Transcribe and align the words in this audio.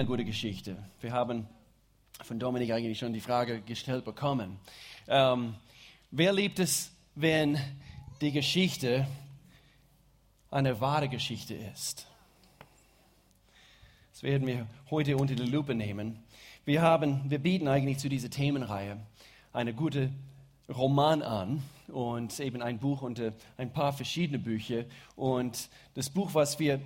eine 0.00 0.08
gute 0.08 0.24
Geschichte. 0.24 0.78
Wir 1.02 1.12
haben 1.12 1.46
von 2.24 2.38
Dominik 2.38 2.70
eigentlich 2.70 2.98
schon 2.98 3.12
die 3.12 3.20
Frage 3.20 3.60
gestellt 3.60 4.02
bekommen. 4.02 4.58
Ähm, 5.06 5.56
wer 6.10 6.32
liebt 6.32 6.58
es, 6.58 6.90
wenn 7.16 7.58
die 8.22 8.32
Geschichte 8.32 9.06
eine 10.50 10.80
wahre 10.80 11.10
Geschichte 11.10 11.52
ist? 11.52 12.06
Das 14.12 14.22
werden 14.22 14.46
wir 14.46 14.66
heute 14.90 15.18
unter 15.18 15.34
die 15.34 15.42
Lupe 15.42 15.74
nehmen. 15.74 16.22
Wir, 16.64 16.80
haben, 16.80 17.30
wir 17.30 17.38
bieten 17.38 17.68
eigentlich 17.68 17.98
zu 17.98 18.08
dieser 18.08 18.30
Themenreihe 18.30 18.96
eine 19.52 19.74
gute 19.74 20.10
Roman 20.70 21.20
an 21.20 21.62
und 21.88 22.40
eben 22.40 22.62
ein 22.62 22.78
Buch 22.78 23.02
und 23.02 23.20
ein 23.58 23.70
paar 23.70 23.92
verschiedene 23.92 24.38
Bücher. 24.38 24.84
Und 25.14 25.68
das 25.92 26.08
Buch, 26.08 26.30
was 26.32 26.58
wir 26.58 26.76
äh, 26.76 26.80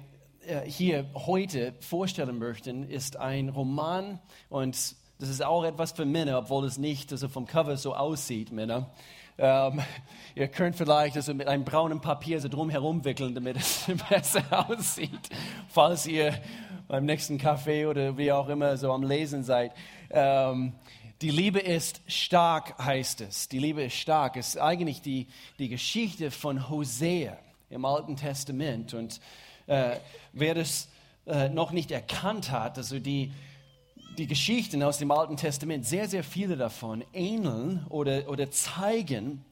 hier 0.66 1.06
heute 1.14 1.74
vorstellen 1.80 2.38
möchten, 2.38 2.88
ist 2.88 3.16
ein 3.16 3.48
Roman 3.48 4.20
und 4.48 4.96
das 5.18 5.28
ist 5.28 5.42
auch 5.42 5.64
etwas 5.64 5.92
für 5.92 6.04
Männer, 6.04 6.38
obwohl 6.38 6.64
es 6.66 6.76
nicht 6.76 7.12
also 7.12 7.28
vom 7.28 7.46
Cover 7.46 7.76
so 7.76 7.94
aussieht, 7.94 8.52
Männer. 8.52 8.90
Ähm, 9.38 9.80
ihr 10.34 10.48
könnt 10.48 10.76
vielleicht 10.76 11.16
also 11.16 11.34
mit 11.34 11.48
einem 11.48 11.64
braunen 11.64 12.00
Papier 12.00 12.40
so 12.40 12.48
drumherum 12.48 13.04
wickeln, 13.04 13.34
damit 13.34 13.56
es 13.56 13.86
besser 14.08 14.68
aussieht, 14.68 15.30
falls 15.68 16.06
ihr 16.06 16.34
beim 16.88 17.06
nächsten 17.06 17.38
Kaffee 17.38 17.86
oder 17.86 18.16
wie 18.18 18.32
auch 18.32 18.48
immer 18.48 18.76
so 18.76 18.92
am 18.92 19.02
Lesen 19.02 19.44
seid. 19.44 19.72
Ähm, 20.10 20.74
die 21.22 21.30
Liebe 21.30 21.60
ist 21.60 22.02
stark, 22.06 22.78
heißt 22.78 23.22
es. 23.22 23.48
Die 23.48 23.58
Liebe 23.58 23.84
ist 23.84 23.94
stark. 23.94 24.36
Es 24.36 24.48
ist 24.48 24.58
eigentlich 24.58 25.00
die, 25.00 25.28
die 25.58 25.68
Geschichte 25.68 26.30
von 26.30 26.68
Hosea 26.68 27.38
im 27.70 27.84
Alten 27.84 28.16
Testament. 28.16 28.92
Und 28.92 29.20
äh, 29.66 29.96
wer 30.32 30.54
das 30.54 30.88
äh, 31.26 31.48
noch 31.48 31.70
nicht 31.70 31.90
erkannt 31.90 32.50
hat, 32.50 32.78
also 32.78 32.98
die, 32.98 33.32
die 34.18 34.26
Geschichten 34.26 34.82
aus 34.82 34.98
dem 34.98 35.10
Alten 35.10 35.36
Testament, 35.36 35.86
sehr, 35.86 36.08
sehr 36.08 36.24
viele 36.24 36.56
davon 36.56 37.04
ähneln 37.12 37.86
oder, 37.88 38.28
oder 38.28 38.50
zeigen 38.50 39.44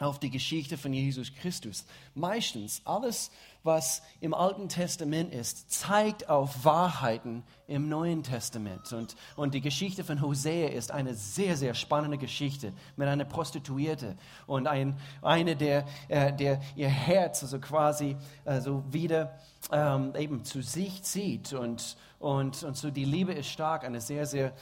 auf 0.00 0.18
die 0.18 0.30
Geschichte 0.30 0.76
von 0.76 0.92
Jesus 0.92 1.32
Christus. 1.34 1.86
Meistens 2.14 2.82
alles, 2.84 3.30
was 3.64 4.02
im 4.20 4.34
Alten 4.34 4.68
Testament 4.68 5.32
ist, 5.32 5.72
zeigt 5.72 6.28
auf 6.28 6.64
Wahrheiten 6.64 7.42
im 7.66 7.88
Neuen 7.88 8.22
Testament. 8.22 8.92
Und, 8.92 9.16
und 9.36 9.54
die 9.54 9.62
Geschichte 9.62 10.04
von 10.04 10.20
Hosea 10.20 10.68
ist 10.68 10.92
eine 10.92 11.14
sehr, 11.14 11.56
sehr 11.56 11.74
spannende 11.74 12.18
Geschichte 12.18 12.72
mit 12.96 13.08
einer 13.08 13.24
Prostituierte 13.24 14.16
und 14.46 14.66
ein, 14.66 14.98
eine, 15.22 15.56
der, 15.56 15.86
äh, 16.08 16.32
der 16.32 16.60
ihr 16.76 16.88
Herz 16.88 17.42
also 17.42 17.58
quasi 17.58 18.16
also 18.44 18.84
wieder 18.90 19.38
ähm, 19.72 20.12
eben 20.16 20.44
zu 20.44 20.62
sich 20.62 21.02
zieht. 21.02 21.54
Und, 21.54 21.96
und, 22.18 22.62
und 22.62 22.76
so 22.76 22.90
die 22.90 23.06
Liebe 23.06 23.32
ist 23.32 23.48
stark, 23.48 23.84
eine 23.84 24.02
sehr, 24.02 24.26
sehr 24.26 24.52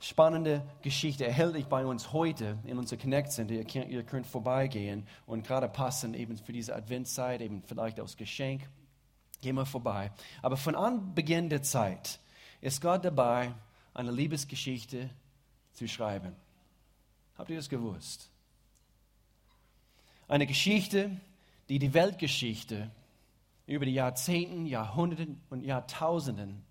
spannende 0.00 0.62
Geschichte 0.82 1.26
erhältlich 1.26 1.66
bei 1.66 1.86
uns 1.86 2.12
heute 2.12 2.58
in 2.64 2.78
unserer 2.78 3.00
Connect 3.00 3.32
Center. 3.32 3.54
Ihr 3.54 3.64
könnt, 3.64 3.88
ihr 3.88 4.02
könnt 4.02 4.26
vorbeigehen 4.26 5.06
und 5.26 5.46
gerade 5.46 5.68
passen 5.68 6.14
eben 6.14 6.36
für 6.36 6.52
diese 6.52 6.74
Adventszeit, 6.74 7.40
eben 7.40 7.62
vielleicht 7.62 7.98
als 7.98 8.16
Geschenk. 8.16 8.68
Gehen 9.40 9.56
wir 9.56 9.66
vorbei. 9.66 10.12
Aber 10.42 10.56
von 10.56 10.74
Anbeginn 10.74 11.48
der 11.48 11.62
Zeit 11.62 12.20
ist 12.60 12.80
Gott 12.80 13.04
dabei, 13.04 13.52
eine 13.94 14.10
Liebesgeschichte 14.10 15.10
zu 15.72 15.88
schreiben. 15.88 16.34
Habt 17.36 17.50
ihr 17.50 17.56
das 17.56 17.68
gewusst? 17.68 18.30
Eine 20.28 20.46
Geschichte, 20.46 21.10
die 21.68 21.78
die 21.78 21.94
Weltgeschichte 21.94 22.90
über 23.66 23.84
die 23.84 23.94
Jahrzehnten, 23.94 24.66
Jahrhunderten 24.66 25.40
und 25.50 25.64
Jahrtausenden 25.64 26.64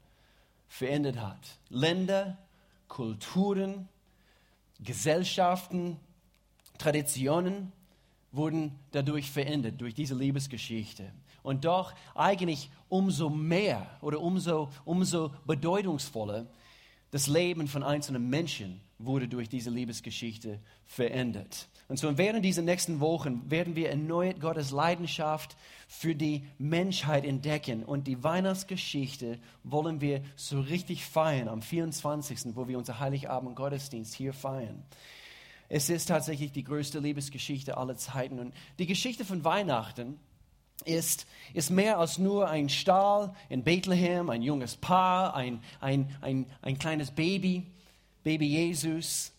verändert 0.67 1.19
hat. 1.19 1.39
Länder, 1.69 2.37
Kulturen, 2.87 3.87
Gesellschaften, 4.79 5.97
Traditionen 6.77 7.71
wurden 8.31 8.77
dadurch 8.91 9.31
verändert, 9.31 9.79
durch 9.79 9.93
diese 9.93 10.15
Liebesgeschichte. 10.15 11.11
Und 11.43 11.65
doch 11.65 11.93
eigentlich 12.15 12.69
umso 12.89 13.29
mehr 13.29 13.87
oder 14.01 14.19
umso, 14.19 14.69
umso 14.83 15.31
bedeutungsvoller 15.45 16.47
das 17.11 17.27
Leben 17.27 17.67
von 17.67 17.83
einzelnen 17.83 18.29
Menschen 18.29 18.81
wurde 18.97 19.27
durch 19.27 19.47
diese 19.47 19.69
Liebesgeschichte 19.69 20.59
verändert. 20.85 21.69
Und 21.87 21.97
so 21.97 22.17
während 22.17 22.43
dieser 22.43 22.63
nächsten 22.63 22.99
Wochen 22.99 23.49
werden 23.49 23.75
wir 23.75 23.89
erneut 23.89 24.39
Gottes 24.39 24.71
Leidenschaft 24.71 25.55
für 25.87 26.15
die 26.15 26.47
Menschheit 26.57 27.25
entdecken. 27.25 27.83
Und 27.83 28.07
die 28.07 28.23
Weihnachtsgeschichte 28.23 29.37
wollen 29.63 30.01
wir 30.01 30.23
so 30.35 30.59
richtig 30.59 31.05
feiern 31.05 31.47
am 31.47 31.61
24., 31.61 32.55
wo 32.55 32.67
wir 32.67 32.79
unser 32.79 32.99
Heiligabend 32.99 33.55
Gottesdienst 33.55 34.15
hier 34.15 34.33
feiern. 34.33 34.83
Es 35.69 35.89
ist 35.89 36.07
tatsächlich 36.07 36.51
die 36.51 36.63
größte 36.63 36.99
Liebesgeschichte 36.99 37.77
aller 37.77 37.95
Zeiten. 37.95 38.39
Und 38.39 38.53
die 38.79 38.87
Geschichte 38.87 39.23
von 39.23 39.43
Weihnachten 39.43 40.19
ist, 40.85 41.27
ist 41.53 41.69
mehr 41.69 41.99
als 41.99 42.17
nur 42.17 42.49
ein 42.49 42.69
Stall 42.69 43.33
in 43.47 43.63
Bethlehem, 43.63 44.29
ein 44.31 44.41
junges 44.41 44.75
Paar, 44.75 45.35
ein, 45.35 45.61
ein, 45.79 46.09
ein, 46.21 46.45
ein 46.61 46.79
kleines 46.79 47.11
Baby, 47.11 47.71
Baby 48.23 48.47
Jesus. 48.47 49.34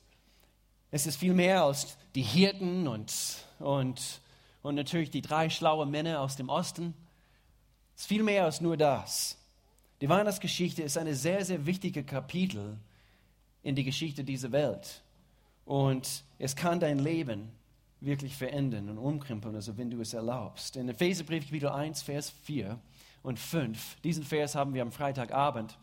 Es 0.96 1.06
ist 1.06 1.18
viel 1.18 1.34
mehr 1.34 1.62
als 1.62 1.98
die 2.14 2.22
Hirten 2.22 2.88
und, 2.88 3.12
und, 3.58 4.22
und 4.62 4.74
natürlich 4.76 5.10
die 5.10 5.20
drei 5.20 5.50
schlauen 5.50 5.90
Männer 5.90 6.22
aus 6.22 6.36
dem 6.36 6.48
Osten. 6.48 6.94
Es 7.94 8.04
ist 8.04 8.08
viel 8.08 8.22
mehr 8.22 8.46
als 8.46 8.62
nur 8.62 8.78
das. 8.78 9.36
Die 10.00 10.08
Weihnachtsgeschichte 10.08 10.82
ist 10.82 10.96
ein 10.96 11.14
sehr, 11.14 11.44
sehr 11.44 11.66
wichtiges 11.66 12.06
Kapitel 12.06 12.78
in 13.62 13.74
die 13.74 13.84
Geschichte 13.84 14.24
dieser 14.24 14.52
Welt. 14.52 15.02
Und 15.66 16.24
es 16.38 16.56
kann 16.56 16.80
dein 16.80 16.98
Leben 16.98 17.52
wirklich 18.00 18.34
verändern 18.34 18.88
und 18.88 18.96
umkrempeln, 18.96 19.54
also 19.54 19.76
wenn 19.76 19.90
du 19.90 20.00
es 20.00 20.14
erlaubst. 20.14 20.76
In 20.76 20.88
Epheserbrief 20.88 21.44
Kapitel 21.44 21.68
1, 21.68 22.00
Vers 22.00 22.30
4 22.44 22.80
und 23.22 23.38
5, 23.38 24.00
diesen 24.00 24.24
Vers 24.24 24.54
haben 24.54 24.72
wir 24.72 24.80
am 24.80 24.92
Freitagabend 24.92 25.76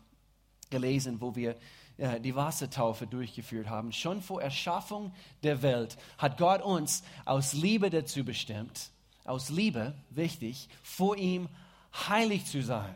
gelesen, 0.70 1.20
wo 1.20 1.36
wir 1.36 1.54
äh, 1.96 2.20
die 2.20 2.34
Wassertaufe 2.34 3.06
durchgeführt 3.06 3.68
haben. 3.68 3.92
Schon 3.92 4.20
vor 4.20 4.42
Erschaffung 4.42 5.12
der 5.42 5.62
Welt 5.62 5.96
hat 6.18 6.38
Gott 6.38 6.62
uns 6.62 7.04
aus 7.24 7.52
Liebe 7.52 7.90
dazu 7.90 8.24
bestimmt, 8.24 8.90
aus 9.24 9.48
Liebe, 9.48 9.94
wichtig, 10.10 10.68
vor 10.82 11.16
ihm 11.16 11.48
heilig 12.08 12.46
zu 12.46 12.62
sein 12.62 12.94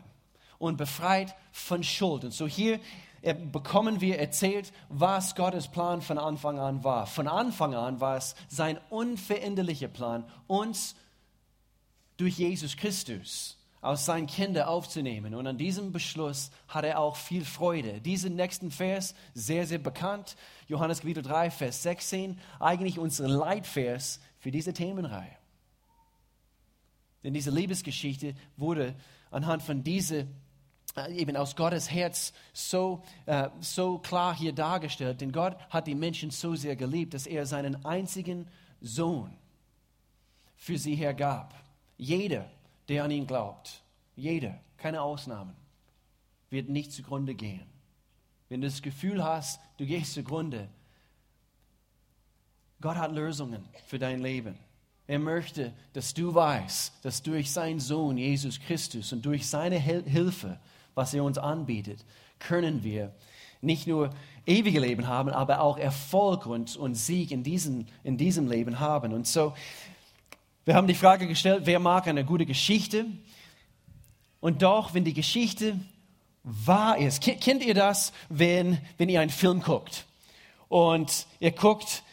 und 0.57 0.77
befreit 0.77 1.35
von 1.51 1.83
Schuld. 1.83 2.25
Und 2.25 2.33
so 2.33 2.47
hier 2.47 2.79
äh, 3.21 3.33
bekommen 3.33 4.01
wir 4.01 4.19
erzählt, 4.19 4.71
was 4.89 5.35
Gottes 5.35 5.69
Plan 5.69 6.01
von 6.01 6.17
Anfang 6.17 6.59
an 6.59 6.83
war. 6.83 7.07
Von 7.07 7.27
Anfang 7.27 7.75
an 7.75 8.01
war 8.01 8.17
es 8.17 8.35
sein 8.47 8.79
unveränderlicher 8.89 9.87
Plan, 9.87 10.25
uns 10.47 10.95
durch 12.17 12.37
Jesus 12.37 12.75
Christus 12.75 13.58
aus 13.81 14.05
seinen 14.05 14.27
Kindern 14.27 14.67
aufzunehmen. 14.67 15.33
Und 15.33 15.47
an 15.47 15.57
diesem 15.57 15.91
Beschluss 15.91 16.51
hat 16.67 16.83
er 16.83 16.99
auch 16.99 17.15
viel 17.15 17.45
Freude. 17.45 18.01
Diesen 18.01 18.35
nächsten 18.35 18.71
Vers, 18.71 19.15
sehr, 19.33 19.65
sehr 19.65 19.79
bekannt, 19.79 20.35
Johannes 20.67 20.99
Kapitel 20.99 21.23
3, 21.23 21.49
Vers 21.51 21.83
16, 21.83 22.39
eigentlich 22.59 22.99
unser 22.99 23.27
Leitvers 23.27 24.19
für 24.39 24.51
diese 24.51 24.73
Themenreihe. 24.73 25.37
Denn 27.23 27.33
diese 27.33 27.51
Liebesgeschichte 27.51 28.35
wurde 28.57 28.95
anhand 29.31 29.63
von 29.63 29.83
dieser, 29.83 30.25
äh, 30.95 31.13
eben 31.13 31.35
aus 31.35 31.55
Gottes 31.55 31.91
Herz 31.91 32.33
so, 32.53 33.03
äh, 33.25 33.49
so 33.59 33.97
klar 33.99 34.35
hier 34.35 34.53
dargestellt. 34.53 35.21
Denn 35.21 35.31
Gott 35.31 35.57
hat 35.69 35.87
die 35.87 35.95
Menschen 35.95 36.31
so 36.31 36.55
sehr 36.55 36.75
geliebt, 36.75 37.13
dass 37.13 37.27
er 37.27 37.45
seinen 37.45 37.85
einzigen 37.85 38.47
Sohn 38.81 39.33
für 40.55 40.77
sie 40.77 40.95
hergab. 40.95 41.53
Jeder, 41.97 42.49
der 42.89 43.03
an 43.03 43.11
ihn 43.11 43.27
glaubt, 43.27 43.81
jeder, 44.15 44.59
keine 44.77 45.01
Ausnahmen, 45.01 45.55
wird 46.49 46.69
nicht 46.69 46.91
zugrunde 46.91 47.35
gehen. 47.35 47.65
Wenn 48.49 48.61
du 48.61 48.67
das 48.67 48.81
Gefühl 48.81 49.23
hast, 49.23 49.61
du 49.77 49.85
gehst 49.85 50.13
zugrunde, 50.13 50.67
Gott 52.81 52.97
hat 52.97 53.13
Lösungen 53.13 53.63
für 53.87 53.99
dein 53.99 54.21
Leben. 54.21 54.57
Er 55.05 55.19
möchte, 55.19 55.73
dass 55.93 56.13
du 56.13 56.33
weißt, 56.33 56.93
dass 57.03 57.21
durch 57.21 57.51
seinen 57.51 57.79
Sohn 57.79 58.17
Jesus 58.17 58.59
Christus 58.59 59.11
und 59.13 59.25
durch 59.25 59.47
seine 59.47 59.77
Hilfe, 59.77 60.59
was 60.95 61.13
er 61.13 61.23
uns 61.23 61.37
anbietet, 61.37 62.05
können 62.39 62.83
wir 62.83 63.13
nicht 63.61 63.87
nur 63.87 64.11
ewige 64.45 64.79
Leben 64.79 65.07
haben, 65.07 65.29
aber 65.29 65.61
auch 65.61 65.77
Erfolg 65.77 66.45
und, 66.45 66.77
und 66.77 66.95
Sieg 66.95 67.31
in 67.31 67.43
diesem, 67.43 67.85
in 68.03 68.17
diesem 68.17 68.47
Leben 68.47 68.79
haben. 68.79 69.13
Und 69.13 69.27
so 69.27 69.53
wir 70.65 70.75
haben 70.75 70.87
die 70.87 70.95
Frage 70.95 71.27
gestellt, 71.27 71.63
wer 71.65 71.79
mag 71.79 72.07
eine 72.07 72.23
gute 72.23 72.45
Geschichte? 72.45 73.05
Und 74.39 74.61
doch, 74.61 74.93
wenn 74.93 75.03
die 75.03 75.13
Geschichte 75.13 75.79
wahr 76.43 76.97
ist, 76.97 77.21
kennt 77.21 77.63
ihr 77.63 77.73
das, 77.73 78.13
wenn, 78.29 78.79
wenn 78.97 79.09
ihr 79.09 79.21
einen 79.21 79.31
Film 79.31 79.61
guckt? 79.61 80.05
Und 80.67 81.25
ihr 81.39 81.51
guckt 81.51 82.03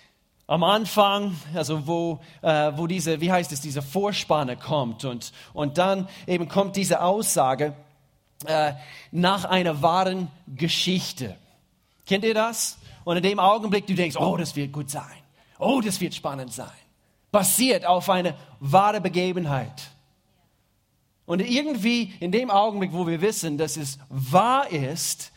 am 0.46 0.62
Anfang, 0.62 1.37
also 1.54 1.87
wo, 1.87 2.20
äh, 2.43 2.72
wo 2.76 2.87
diese, 2.87 3.20
wie 3.20 3.31
heißt 3.31 3.52
es, 3.52 3.60
diese 3.60 3.82
Vorspanne 3.82 4.56
kommt 4.56 5.04
und, 5.04 5.32
und 5.52 5.76
dann 5.78 6.08
eben 6.26 6.48
kommt 6.48 6.76
diese 6.76 7.02
Aussage, 7.02 7.75
äh, 8.44 8.75
nach 9.12 9.44
einer 9.44 9.82
wahren 9.82 10.28
Geschichte. 10.46 11.37
Kennt 12.06 12.25
ihr 12.25 12.34
das? 12.34 12.78
Und 13.04 13.16
in 13.16 13.22
dem 13.22 13.38
Augenblick, 13.38 13.87
du 13.87 13.94
denkst, 13.94 14.16
oh, 14.16 14.37
das 14.37 14.54
wird 14.56 14.72
gut 14.72 14.90
sein. 14.90 15.16
Oh, 15.58 15.81
das 15.81 16.00
wird 16.00 16.14
spannend 16.14 16.52
sein. 16.52 16.69
Basiert 17.31 17.84
auf 17.84 18.08
eine 18.08 18.34
wahre 18.61 19.00
Begebenheit. 19.00 19.90
Und 21.26 21.40
irgendwie 21.40 22.14
in 22.20 22.31
dem 22.31 22.50
Augenblick, 22.50 22.93
wo 22.93 23.06
wir 23.06 23.20
wissen, 23.20 23.58
dass 23.58 23.76
es 23.76 23.99
wahr 24.08 24.70
ist, 24.70 25.32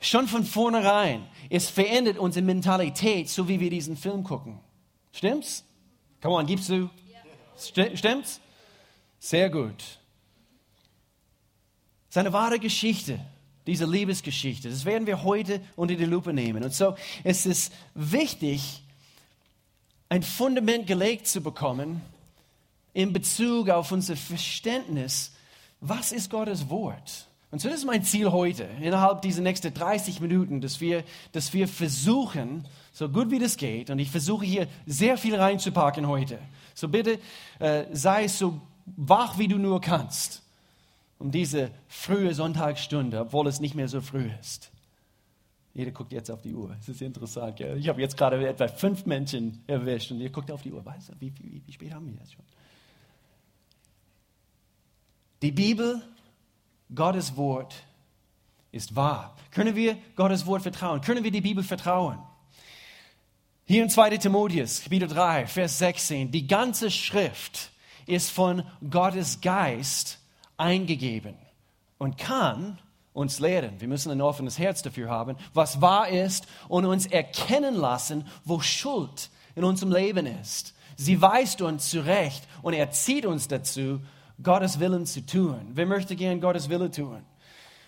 schon 0.00 0.26
von 0.26 0.44
vornherein, 0.44 1.26
es 1.48 1.70
verändert 1.70 2.18
unsere 2.18 2.44
Mentalität, 2.44 3.28
so 3.28 3.48
wie 3.48 3.60
wir 3.60 3.70
diesen 3.70 3.96
Film 3.96 4.24
gucken. 4.24 4.60
Stimmt's? 5.12 5.64
Come 6.20 6.34
on, 6.34 6.46
gibst 6.46 6.68
du? 6.68 6.90
Stimmt's? 7.56 8.40
Sehr 9.18 9.50
gut. 9.50 9.80
Es 12.08 12.10
ist 12.10 12.18
eine 12.18 12.32
wahre 12.32 12.58
Geschichte, 12.58 13.20
diese 13.66 13.84
Liebesgeschichte. 13.84 14.70
Das 14.70 14.84
werden 14.84 15.06
wir 15.06 15.24
heute 15.24 15.60
unter 15.76 15.94
die 15.94 16.04
Lupe 16.04 16.32
nehmen. 16.32 16.64
Und 16.64 16.72
so 16.72 16.96
es 17.22 17.46
ist 17.46 17.72
wichtig, 17.94 18.82
ein 20.08 20.22
Fundament 20.22 20.86
gelegt 20.86 21.26
zu 21.26 21.40
bekommen 21.40 22.00
in 22.94 23.12
Bezug 23.12 23.68
auf 23.68 23.92
unser 23.92 24.16
Verständnis, 24.16 25.32
was 25.80 26.12
ist 26.12 26.30
Gottes 26.30 26.68
Wort? 26.68 27.26
Und 27.50 27.60
so 27.60 27.68
das 27.68 27.78
ist 27.78 27.86
mein 27.86 28.02
Ziel 28.02 28.30
heute, 28.30 28.64
innerhalb 28.80 29.22
dieser 29.22 29.40
nächsten 29.40 29.72
30 29.72 30.20
Minuten, 30.20 30.60
dass 30.60 30.80
wir, 30.80 31.04
dass 31.32 31.54
wir 31.54 31.66
versuchen, 31.66 32.66
so 32.92 33.08
gut 33.08 33.30
wie 33.30 33.38
das 33.38 33.56
geht, 33.56 33.88
und 33.90 33.98
ich 33.98 34.10
versuche 34.10 34.44
hier 34.44 34.66
sehr 34.86 35.16
viel 35.16 35.34
reinzupacken 35.34 36.08
heute. 36.08 36.38
So 36.74 36.88
bitte 36.88 37.18
äh, 37.58 37.84
sei 37.92 38.28
so 38.28 38.60
wach, 38.96 39.38
wie 39.38 39.48
du 39.48 39.56
nur 39.56 39.80
kannst, 39.80 40.42
um 41.18 41.30
diese 41.30 41.70
frühe 41.88 42.34
Sonntagsstunde, 42.34 43.20
obwohl 43.20 43.46
es 43.46 43.60
nicht 43.60 43.74
mehr 43.74 43.88
so 43.88 44.00
früh 44.00 44.30
ist. 44.40 44.70
Jeder 45.74 45.90
guckt 45.92 46.12
jetzt 46.12 46.30
auf 46.30 46.42
die 46.42 46.54
Uhr. 46.54 46.74
Das 46.76 46.88
ist 46.88 47.02
interessant. 47.02 47.56
Gell? 47.56 47.78
Ich 47.78 47.88
habe 47.88 48.00
jetzt 48.00 48.16
gerade 48.16 48.46
etwa 48.46 48.68
fünf 48.68 49.06
Menschen 49.06 49.62
erwischt 49.66 50.10
und 50.10 50.20
ihr 50.20 50.30
guckt 50.30 50.50
auf 50.50 50.62
die 50.62 50.72
Uhr. 50.72 50.84
Weißt 50.84 51.10
du, 51.10 51.12
wie, 51.20 51.32
wie, 51.38 51.62
wie 51.64 51.72
spät 51.72 51.92
haben 51.92 52.06
wir 52.06 52.14
jetzt 52.14 52.32
schon? 52.32 52.44
Die 55.42 55.52
Bibel 55.52 56.02
Gottes 56.92 57.36
Wort 57.36 57.74
ist 58.72 58.96
wahr. 58.96 59.36
Können 59.50 59.76
wir 59.76 59.96
Gottes 60.16 60.46
Wort 60.46 60.62
vertrauen? 60.62 61.00
Können 61.00 61.22
wir 61.22 61.30
die 61.30 61.40
Bibel 61.40 61.62
vertrauen? 61.62 62.18
Hier 63.64 63.82
in 63.82 63.90
2. 63.90 64.16
Timotheus, 64.16 64.82
Kapitel 64.82 65.08
3, 65.08 65.46
Vers 65.46 65.78
16, 65.78 66.30
die 66.30 66.46
ganze 66.46 66.90
Schrift 66.90 67.70
ist 68.06 68.30
von 68.30 68.62
Gottes 68.88 69.42
Geist 69.42 70.18
eingegeben 70.56 71.34
und 71.98 72.16
kann 72.16 72.78
uns 73.18 73.40
lehren. 73.40 73.80
Wir 73.80 73.88
müssen 73.88 74.10
ein 74.10 74.20
offenes 74.20 74.58
Herz 74.58 74.82
dafür 74.82 75.10
haben, 75.10 75.36
was 75.52 75.80
wahr 75.80 76.08
ist 76.08 76.46
und 76.68 76.86
uns 76.86 77.06
erkennen 77.06 77.74
lassen, 77.74 78.26
wo 78.44 78.60
Schuld 78.60 79.30
in 79.56 79.64
unserem 79.64 79.92
Leben 79.92 80.26
ist. 80.26 80.74
Sie 80.96 81.20
weist 81.20 81.60
uns 81.60 81.90
zurecht 81.90 82.46
und 82.62 82.74
erzieht 82.74 83.26
uns 83.26 83.48
dazu, 83.48 84.00
Gottes 84.42 84.78
Willen 84.78 85.04
zu 85.04 85.26
tun. 85.26 85.60
Wer 85.74 85.86
möchte 85.86 86.14
gern 86.14 86.40
Gottes 86.40 86.68
Wille 86.68 86.90
tun? 86.90 87.22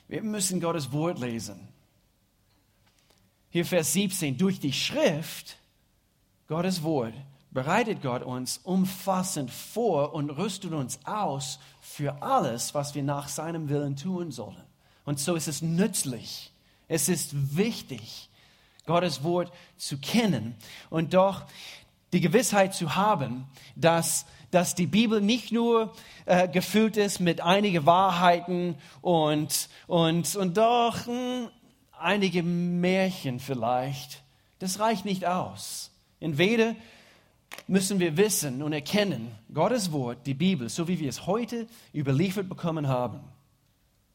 Wir 0.08 0.22
müssen 0.22 0.60
Gottes 0.60 0.90
Wort 0.92 1.20
lesen. 1.20 1.68
Hier 3.50 3.64
Vers 3.64 3.92
17, 3.92 4.36
durch 4.36 4.58
die 4.58 4.72
Schrift, 4.72 5.56
Gottes 6.48 6.82
Wort, 6.82 7.14
bereitet 7.52 8.02
Gott 8.02 8.22
uns 8.22 8.58
umfassend 8.58 9.50
vor 9.50 10.12
und 10.12 10.30
rüstet 10.30 10.72
uns 10.72 11.00
aus 11.04 11.60
für 11.80 12.22
alles, 12.22 12.74
was 12.74 12.94
wir 12.94 13.02
nach 13.02 13.28
seinem 13.28 13.68
Willen 13.68 13.96
tun 13.96 14.30
sollen. 14.30 14.69
Und 15.10 15.18
so 15.18 15.34
ist 15.34 15.48
es 15.48 15.60
nützlich, 15.60 16.52
es 16.86 17.08
ist 17.08 17.56
wichtig, 17.56 18.28
Gottes 18.86 19.24
Wort 19.24 19.52
zu 19.76 19.98
kennen 19.98 20.54
und 20.88 21.14
doch 21.14 21.46
die 22.12 22.20
Gewissheit 22.20 22.76
zu 22.76 22.94
haben, 22.94 23.48
dass 23.74 24.24
dass 24.52 24.76
die 24.76 24.86
Bibel 24.86 25.20
nicht 25.20 25.50
nur 25.50 25.92
äh, 26.26 26.46
gefüllt 26.46 26.96
ist 26.96 27.18
mit 27.18 27.40
einigen 27.40 27.86
Wahrheiten 27.86 28.76
und, 29.00 29.68
und, 29.88 30.36
und 30.36 30.56
doch 30.56 31.08
mh, 31.08 31.12
hm, 31.12 31.48
einige 31.98 32.44
Märchen 32.44 33.40
vielleicht. 33.40 34.22
Das 34.60 34.78
reicht 34.78 35.04
nicht 35.04 35.26
aus. 35.26 35.90
Entweder 36.20 36.76
müssen 37.66 37.98
wir 37.98 38.16
wissen 38.16 38.62
und 38.62 38.72
erkennen, 38.72 39.32
Gottes 39.52 39.90
Wort, 39.90 40.18
die 40.26 40.34
Bibel, 40.34 40.68
so 40.68 40.86
wie 40.86 41.00
wir 41.00 41.08
es 41.08 41.26
heute 41.26 41.66
überliefert 41.92 42.48
bekommen 42.48 42.86
haben, 42.86 43.18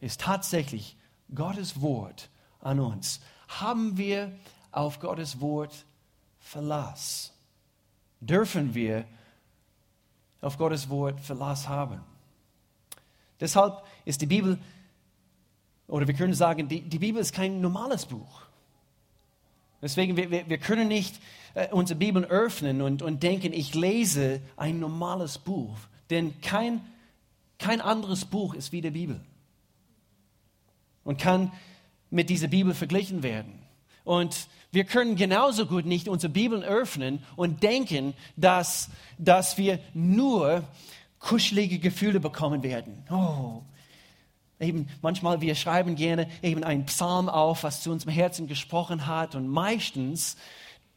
ist 0.05 0.21
tatsächlich 0.21 0.95
Gottes 1.33 1.81
Wort 1.81 2.29
an 2.61 2.79
uns. 2.79 3.19
Haben 3.47 3.97
wir 3.97 4.31
auf 4.71 4.99
Gottes 4.99 5.41
Wort 5.41 5.85
Verlass? 6.37 7.33
Dürfen 8.21 8.75
wir 8.75 9.05
auf 10.41 10.59
Gottes 10.59 10.89
Wort 10.89 11.19
Verlass 11.19 11.67
haben. 11.67 12.01
Deshalb 13.39 13.83
ist 14.05 14.21
die 14.21 14.27
Bibel, 14.27 14.59
oder 15.87 16.07
wir 16.07 16.13
können 16.13 16.35
sagen, 16.35 16.67
die, 16.67 16.81
die 16.81 16.99
Bibel 16.99 17.19
ist 17.19 17.33
kein 17.33 17.59
normales 17.59 18.05
Buch. 18.05 18.43
Deswegen, 19.81 20.15
wir, 20.15 20.47
wir, 20.47 20.57
können 20.59 20.87
nicht 20.87 21.19
äh, 21.55 21.67
unsere 21.71 21.97
Bibel 21.97 22.23
öffnen 22.25 22.81
und, 22.83 23.01
und 23.01 23.23
denken, 23.23 23.53
ich 23.53 23.73
lese 23.73 24.39
ein 24.55 24.79
normales 24.79 25.39
Buch. 25.39 25.77
Denn 26.11 26.39
kein, 26.41 26.81
kein 27.57 27.81
anderes 27.81 28.25
Buch 28.25 28.53
ist 28.53 28.71
wie 28.71 28.81
die 28.81 28.91
Bibel. 28.91 29.19
Und 31.05 31.17
kann 31.17 31.53
mit 32.09 32.29
dieser 32.29 32.47
Bibel 32.47 32.73
verglichen 32.73 33.23
werden. 33.23 33.53
Und 34.03 34.47
wir 34.71 34.83
können 34.83 35.15
genauso 35.15 35.65
gut 35.65 35.85
nicht 35.85 36.09
unsere 36.09 36.33
Bibeln 36.33 36.61
öffnen 36.61 37.23
und 37.37 37.63
denken, 37.63 38.13
dass, 38.35 38.89
dass 39.17 39.57
wir 39.57 39.79
nur 39.93 40.63
kuschelige 41.19 41.79
Gefühle 41.79 42.19
bekommen 42.19 42.61
werden. 42.61 43.03
Oh, 43.09 43.61
eben 44.59 44.87
manchmal 45.01 45.41
wir 45.41 45.55
schreiben 45.55 45.95
gerne 45.95 46.29
eben 46.41 46.63
einen 46.63 46.85
Psalm 46.85 47.29
auf, 47.29 47.63
was 47.63 47.81
zu 47.81 47.91
unserem 47.91 48.13
Herzen 48.13 48.47
gesprochen 48.47 49.07
hat 49.07 49.33
und 49.35 49.47
meistens 49.47 50.37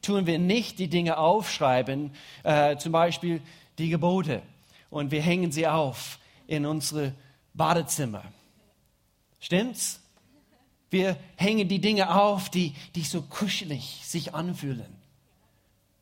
tun 0.03 0.27
wir 0.27 0.39
nicht 0.39 0.79
die 0.79 0.89
Dinge 0.89 1.17
aufschreiben, 1.19 2.11
äh, 2.43 2.77
zum 2.77 2.93
Beispiel 2.93 3.41
die 3.79 3.89
Gebote 3.89 4.43
und 4.91 5.11
wir 5.11 5.23
hängen 5.23 5.53
sie 5.53 5.67
auf 5.67 6.19
in 6.47 6.67
unsere 6.67 7.13
Badezimmer. 7.55 8.25
Stimmt's? 9.41 10.01
Wir 10.91 11.19
hängen 11.37 11.69
die 11.69 11.81
Dinge 11.81 12.15
auf, 12.15 12.49
die, 12.51 12.75
die 12.95 13.03
so 13.03 13.23
kuschelig 13.23 14.01
sich 14.05 14.35
anfühlen. 14.35 14.97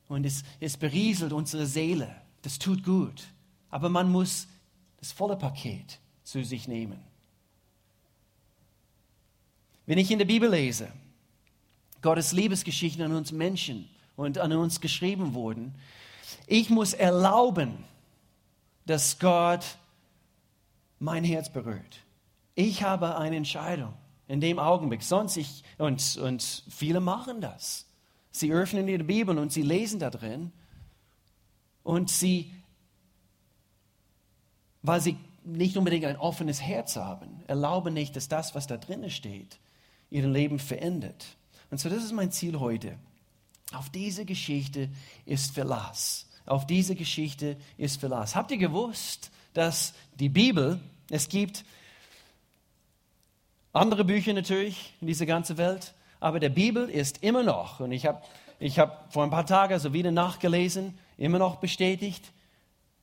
Und 0.09 0.25
es, 0.25 0.45
es 0.61 0.77
berieselt 0.77 1.33
unsere 1.33 1.67
Seele. 1.67 2.15
Das 2.43 2.59
tut 2.59 2.85
gut. 2.85 3.25
Aber 3.71 3.89
man 3.89 4.11
muss 4.11 4.47
das 4.99 5.11
volle 5.11 5.37
Paket 5.37 5.99
zu 6.23 6.45
sich 6.45 6.69
nehmen. 6.69 7.03
Wenn 9.87 9.99
ich 9.99 10.11
in 10.11 10.19
der 10.19 10.27
Bibel 10.27 10.51
lese, 10.51 10.93
Gottes 12.03 12.33
Liebesgeschichten 12.33 13.05
an 13.05 13.15
uns 13.15 13.33
Menschen 13.33 13.89
und 14.17 14.39
an 14.39 14.53
uns 14.53 14.81
geschrieben 14.81 15.35
wurden, 15.35 15.75
ich 16.47 16.71
muss 16.71 16.93
erlauben, 16.93 17.85
dass 18.85 19.19
Gott 19.19 19.65
mein 20.99 21.25
Herz 21.25 21.53
berührt. 21.53 22.06
Ich 22.57 22.83
habe 22.83 23.19
eine 23.19 23.37
Entscheidung 23.37 23.93
in 24.27 24.41
dem 24.41 24.59
Augenblick. 24.59 25.03
Sonst 25.03 25.37
ich, 25.37 25.63
und, 25.79 26.17
und 26.17 26.65
viele 26.69 27.01
machen 27.01 27.41
das. 27.41 27.87
Sie 28.33 28.51
öffnen 28.51 28.89
ihre 28.89 29.05
Bibel 29.05 29.39
und 29.39 29.53
sie 29.53 29.63
lesen 29.63 30.01
da 30.01 30.11
drin 30.11 30.53
und 31.83 32.11
sie, 32.11 32.53
weil 34.83 35.01
sie 35.01 35.17
nicht 35.45 35.77
unbedingt 35.77 36.07
ein 36.07 36.17
offenes 36.17 36.61
Herz 36.61 36.97
haben, 36.97 37.43
erlauben 37.47 37.95
nicht, 37.95 38.17
dass 38.17 38.27
das, 38.29 38.55
was 38.55 38.67
da 38.67 38.79
drin 38.79 39.09
steht, 39.11 39.59
ihr 40.11 40.27
Leben 40.27 40.59
verändert. 40.59 41.37
Und 41.71 41.79
so, 41.79 41.89
das 41.89 42.03
ist 42.03 42.13
mein 42.13 42.33
Ziel 42.33 42.59
heute. 42.59 42.99
Auf 43.73 43.91
diese 43.91 44.25
Geschichte 44.25 44.89
ist 45.27 45.53
Verlass. 45.53 46.27
Auf 46.47 46.67
diese 46.67 46.95
Geschichte 46.95 47.59
ist 47.77 48.01
Verlass. 48.01 48.35
Habt 48.35 48.51
ihr 48.51 48.59
gewusst, 48.59 49.31
dass 49.53 49.93
die 50.15 50.29
Bibel, 50.31 50.81
es 51.11 51.29
gibt 51.29 51.65
andere 53.77 54.05
Bücher 54.05 54.33
natürlich 54.33 54.95
in 55.01 55.07
dieser 55.07 55.27
ganzen 55.27 55.59
Welt, 55.59 55.95
aber 56.21 56.41
der 56.41 56.49
Bibel 56.49 56.89
ist 56.89 57.23
immer 57.23 57.43
noch, 57.43 57.81
und 57.81 57.93
ich 57.93 58.07
habe 58.07 58.23
ich 58.59 58.79
hab 58.79 59.13
vor 59.13 59.23
ein 59.23 59.31
paar 59.31 59.47
Tagen 59.47 59.79
so 59.79 59.93
wieder 59.93 60.11
nachgelesen, 60.11 60.99
immer 61.19 61.39
noch 61.39 61.57
bestätigt, 61.57 62.33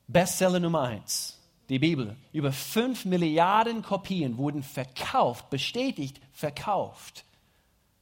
Bestseller 0.08 0.60
Nummer 0.60 0.82
eins, 0.82 1.40
die 1.70 1.80
Bibel. 1.80 2.16
Über 2.34 2.52
fünf 2.52 3.06
Milliarden 3.06 3.82
Kopien 3.82 4.38
wurden 4.38 4.64
verkauft, 4.64 5.50
bestätigt, 5.50 6.20
verkauft 6.34 7.24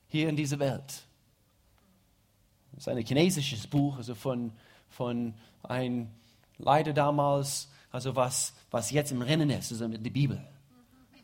hier 0.08 0.30
in 0.30 0.36
dieser 0.36 0.60
Welt. 0.60 1.04
Das 2.72 2.88
ist 2.88 2.88
ein 2.88 3.06
chinesisches 3.06 3.68
Buch, 3.68 3.98
also 3.98 4.16
von, 4.16 4.52
von 4.90 5.34
einem 5.64 6.08
Leiter 6.58 6.94
damals, 6.94 7.70
also 7.92 8.16
was, 8.16 8.54
was 8.72 8.92
jetzt 8.92 9.12
im 9.12 9.22
Rennen 9.22 9.50
ist, 9.50 9.72
also 9.72 9.88
die 9.88 10.10
Bibel. 10.10 10.42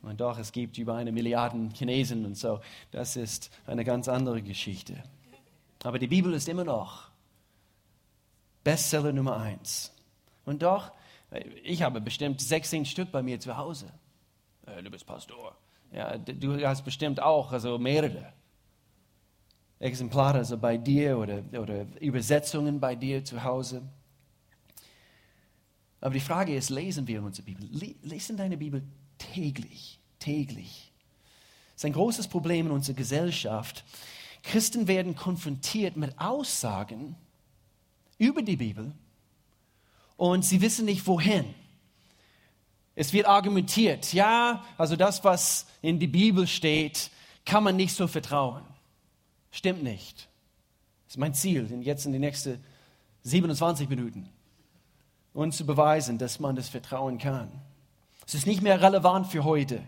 Und 0.08 0.22
doch, 0.22 0.38
es 0.38 0.52
gibt 0.52 0.78
über 0.78 0.96
eine 0.96 1.12
Milliarde 1.12 1.70
Chinesen 1.74 2.26
und 2.26 2.36
so. 2.36 2.60
Das 2.92 3.16
ist 3.16 3.52
eine 3.66 3.84
ganz 3.84 4.08
andere 4.08 4.42
Geschichte. 4.42 5.04
Aber 5.84 6.00
die 6.00 6.08
Bibel 6.08 6.34
ist 6.34 6.50
immer 6.50 6.64
noch 6.64 7.10
Bestseller 8.64 9.14
Nummer 9.14 9.38
eins. 9.38 9.94
Und 10.46 10.62
doch, 10.62 10.92
ich 11.64 11.82
habe 11.84 12.02
bestimmt 12.02 12.42
16 12.42 12.86
Stück 12.86 13.12
bei 13.12 13.22
mir 13.22 13.40
zu 13.40 13.56
Hause. 13.58 13.92
Äh, 14.66 14.84
du 14.84 14.90
bist 14.90 15.06
Pastor. 15.06 15.56
Ja, 15.92 16.18
du 16.18 16.66
hast 16.66 16.84
bestimmt 16.84 17.22
auch 17.22 17.52
also 17.52 17.78
mehrere 17.78 18.34
Exemplare 19.80 20.40
also 20.40 20.58
bei 20.58 20.78
dir 20.78 21.18
oder, 21.18 21.44
oder 21.60 21.86
Übersetzungen 22.02 22.80
bei 22.80 22.96
dir 22.96 23.24
zu 23.24 23.44
Hause. 23.44 23.84
Aber 26.02 26.14
die 26.14 26.20
Frage 26.20 26.56
ist, 26.56 26.70
lesen 26.70 27.08
wir 27.08 27.24
unsere 27.24 27.46
Bibel? 27.46 27.68
Lesen 28.02 28.38
deine 28.38 28.58
Bibel 28.58 28.84
täglich, 29.18 29.97
täglich. 30.19 30.91
Das 31.74 31.81
ist 31.81 31.86
ein 31.86 31.93
großes 31.93 32.27
Problem 32.27 32.67
in 32.67 32.71
unserer 32.71 32.95
Gesellschaft. 32.95 33.83
Christen 34.43 34.88
werden 34.88 35.15
konfrontiert 35.15 35.97
mit 35.97 36.17
Aussagen 36.19 37.15
über 38.17 38.41
die 38.41 38.55
Bibel 38.55 38.93
und 40.15 40.43
sie 40.43 40.62
wissen 40.62 40.86
nicht 40.86 41.05
wohin. 41.05 41.53
Es 42.95 43.13
wird 43.13 43.27
argumentiert, 43.27 44.12
ja, 44.13 44.65
also 44.77 44.95
das, 44.95 45.24
was 45.24 45.67
in 45.83 46.00
die 46.00 46.07
Bibel 46.07 46.47
steht, 46.47 47.12
kann 47.45 47.63
man 47.63 47.75
nicht 47.75 47.93
so 47.93 48.07
vertrauen. 48.07 48.63
Stimmt 49.51 49.83
nicht. 49.83 50.27
Das 51.05 51.13
ist 51.13 51.17
mein 51.17 51.36
Ziel, 51.36 51.67
jetzt 51.83 52.05
in 52.05 52.12
den 52.12 52.21
nächsten 52.21 52.63
27 53.24 53.88
Minuten, 53.88 54.27
uns 55.33 55.57
zu 55.57 55.65
beweisen, 55.65 56.17
dass 56.17 56.39
man 56.39 56.55
das 56.55 56.69
vertrauen 56.69 57.19
kann. 57.19 57.51
Es 58.25 58.33
ist 58.33 58.47
nicht 58.47 58.62
mehr 58.62 58.81
relevant 58.81 59.27
für 59.27 59.43
heute. 59.43 59.83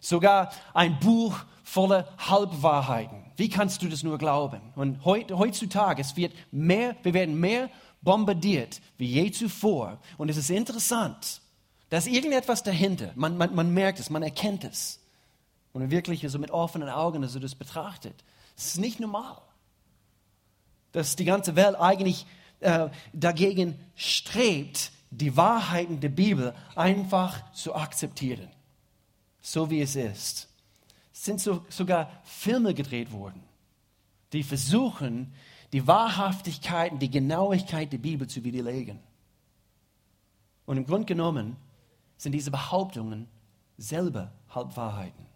Sogar 0.00 0.50
ein 0.74 0.98
Buch 0.98 1.38
voller 1.62 2.08
Halbwahrheiten. 2.18 3.24
Wie 3.36 3.48
kannst 3.48 3.82
du 3.82 3.88
das 3.88 4.02
nur 4.02 4.18
glauben? 4.18 4.60
Und 4.74 5.04
heutzutage, 5.04 6.02
es 6.02 6.16
wird 6.16 6.34
mehr, 6.50 6.96
wir 7.02 7.14
werden 7.14 7.38
mehr 7.38 7.70
bombardiert 8.02 8.80
wie 8.98 9.06
je 9.06 9.30
zuvor. 9.30 9.98
Und 10.18 10.28
es 10.28 10.36
ist 10.36 10.50
interessant, 10.50 11.40
dass 11.90 12.06
irgendetwas 12.06 12.62
dahinter, 12.62 13.12
man, 13.14 13.36
man, 13.36 13.54
man 13.54 13.72
merkt 13.72 14.00
es, 14.00 14.10
man 14.10 14.22
erkennt 14.22 14.64
es. 14.64 15.00
Und 15.72 15.90
wirklich 15.90 16.24
so 16.28 16.38
mit 16.38 16.50
offenen 16.50 16.88
Augen 16.88 17.22
also 17.22 17.38
das 17.38 17.54
betrachtet. 17.54 18.14
Es 18.56 18.66
ist 18.66 18.78
nicht 18.78 19.00
normal, 19.00 19.38
dass 20.92 21.16
die 21.16 21.24
ganze 21.24 21.56
Welt 21.56 21.76
eigentlich 21.78 22.26
äh, 22.60 22.88
dagegen 23.12 23.78
strebt, 23.94 24.92
die 25.10 25.36
Wahrheiten 25.36 26.00
der 26.00 26.08
Bibel 26.08 26.54
einfach 26.74 27.52
zu 27.52 27.74
akzeptieren, 27.74 28.48
so 29.40 29.70
wie 29.70 29.80
es 29.80 29.96
ist. 29.96 30.48
Es 31.12 31.24
sind 31.24 31.40
so, 31.40 31.64
sogar 31.68 32.10
Filme 32.24 32.74
gedreht 32.74 33.12
worden, 33.12 33.42
die 34.32 34.42
versuchen, 34.42 35.32
die 35.72 35.86
Wahrhaftigkeit 35.86 36.92
und 36.92 37.00
die 37.00 37.10
Genauigkeit 37.10 37.92
der 37.92 37.98
Bibel 37.98 38.26
zu 38.26 38.42
widerlegen. 38.44 39.00
Und 40.66 40.76
im 40.76 40.86
Grunde 40.86 41.06
genommen 41.06 41.56
sind 42.16 42.32
diese 42.32 42.50
Behauptungen 42.50 43.28
selber 43.76 44.32
Halbwahrheiten. 44.50 45.26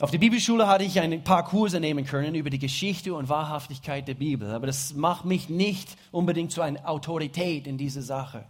Auf 0.00 0.12
der 0.12 0.18
Bibelschule 0.18 0.68
hatte 0.68 0.84
ich 0.84 1.00
ein 1.00 1.24
paar 1.24 1.44
Kurse 1.44 1.80
nehmen 1.80 2.04
können 2.04 2.36
über 2.36 2.50
die 2.50 2.60
Geschichte 2.60 3.14
und 3.14 3.28
Wahrhaftigkeit 3.28 4.06
der 4.06 4.14
Bibel, 4.14 4.52
aber 4.52 4.68
das 4.68 4.94
macht 4.94 5.24
mich 5.24 5.48
nicht 5.48 5.96
unbedingt 6.12 6.52
zu 6.52 6.62
einer 6.62 6.88
Autorität 6.88 7.66
in 7.66 7.78
dieser 7.78 8.02
Sache. 8.02 8.44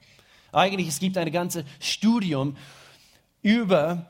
Eigentlich 0.53 0.89
es 0.89 0.99
gibt 0.99 1.17
ein 1.17 1.33
ganzes 1.33 1.65
Studium 1.81 2.55
über 3.43 4.07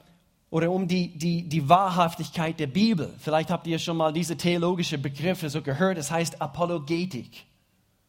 oder 0.51 0.71
um 0.71 0.89
die, 0.89 1.09
die, 1.09 1.43
die 1.43 1.69
Wahrhaftigkeit 1.69 2.59
der 2.59 2.69
Bibel. 2.69 3.13
Vielleicht 3.19 3.51
habt 3.51 3.67
ihr 3.67 3.79
schon 3.79 3.97
mal 3.97 4.13
diese 4.13 4.37
theologischen 4.37 5.03
Begriffe 5.03 5.51
so 5.51 5.63
gehört. 5.63 5.99
Das 5.99 6.11
heißt 6.11 6.41
Apologetik. 6.41 7.45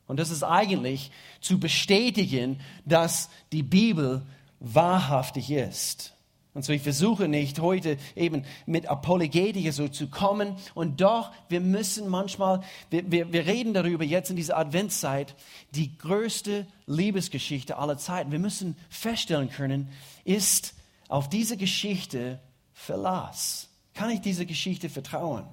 Und 0.07 0.19
das 0.19 0.31
ist 0.31 0.43
eigentlich 0.43 1.11
zu 1.41 1.59
bestätigen, 1.59 2.59
dass 2.85 3.29
die 3.51 3.63
Bibel 3.63 4.21
wahrhaftig 4.59 5.51
ist. 5.51 6.13
Und 6.55 6.65
so, 6.65 6.73
ich 6.73 6.81
versuche 6.81 7.27
nicht 7.27 7.59
heute 7.59 7.97
eben 8.15 8.43
mit 8.65 8.87
Apologetik 8.87 9.71
so 9.71 9.87
zu 9.87 10.07
kommen. 10.07 10.55
Und 10.73 10.99
doch, 10.99 11.31
wir 11.47 11.61
müssen 11.61 12.09
manchmal, 12.09 12.61
wir, 12.89 13.11
wir, 13.11 13.31
wir 13.31 13.45
reden 13.45 13.73
darüber 13.73 14.03
jetzt 14.03 14.31
in 14.31 14.35
dieser 14.35 14.57
Adventszeit, 14.57 15.35
die 15.75 15.95
größte 15.97 16.65
Liebesgeschichte 16.87 17.77
aller 17.77 17.97
Zeiten. 17.97 18.31
Wir 18.31 18.39
müssen 18.39 18.75
feststellen 18.89 19.51
können, 19.51 19.89
ist 20.23 20.73
auf 21.09 21.27
diese 21.27 21.57
Geschichte 21.57 22.39
Verlass? 22.71 23.67
Kann 23.93 24.09
ich 24.11 24.21
dieser 24.21 24.45
Geschichte 24.45 24.89
vertrauen? 24.89 25.45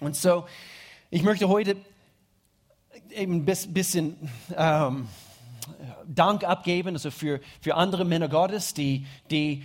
Und 0.00 0.16
so, 0.16 0.46
ich 1.10 1.22
möchte 1.22 1.48
heute 1.48 1.76
eben 3.10 3.44
ein 3.44 3.44
bisschen 3.44 4.16
ähm, 4.56 5.08
Dank 6.06 6.44
abgeben 6.44 6.94
also 6.94 7.10
für, 7.10 7.40
für 7.60 7.74
andere 7.74 8.04
Männer 8.04 8.28
Gottes, 8.28 8.74
die 8.74 9.06
die, 9.30 9.62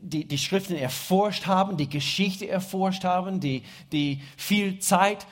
die 0.00 0.26
die 0.26 0.38
Schriften 0.38 0.76
erforscht 0.76 1.46
haben, 1.46 1.76
die 1.76 1.88
Geschichte 1.88 2.48
erforscht 2.48 3.04
haben, 3.04 3.40
die, 3.40 3.62
die 3.92 4.22
viel 4.36 4.78
Zeit 4.78 5.26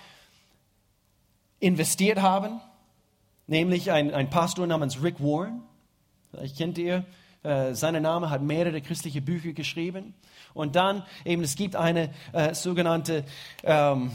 investiert 1.58 2.20
haben. 2.20 2.60
Nämlich 3.46 3.90
ein, 3.90 4.12
ein 4.12 4.30
Pastor 4.30 4.66
namens 4.66 5.02
Rick 5.02 5.20
Warren. 5.20 5.62
Vielleicht 6.30 6.58
kennt 6.58 6.78
ihr 6.78 7.04
äh, 7.42 7.74
sein 7.74 8.00
Name 8.02 8.30
hat 8.30 8.42
mehrere 8.42 8.80
christliche 8.80 9.20
Bücher 9.20 9.52
geschrieben. 9.52 10.14
Und 10.54 10.76
dann 10.76 11.02
eben, 11.24 11.42
es 11.42 11.56
gibt 11.56 11.76
eine 11.76 12.10
äh, 12.32 12.54
sogenannte, 12.54 13.24
ähm, 13.64 14.10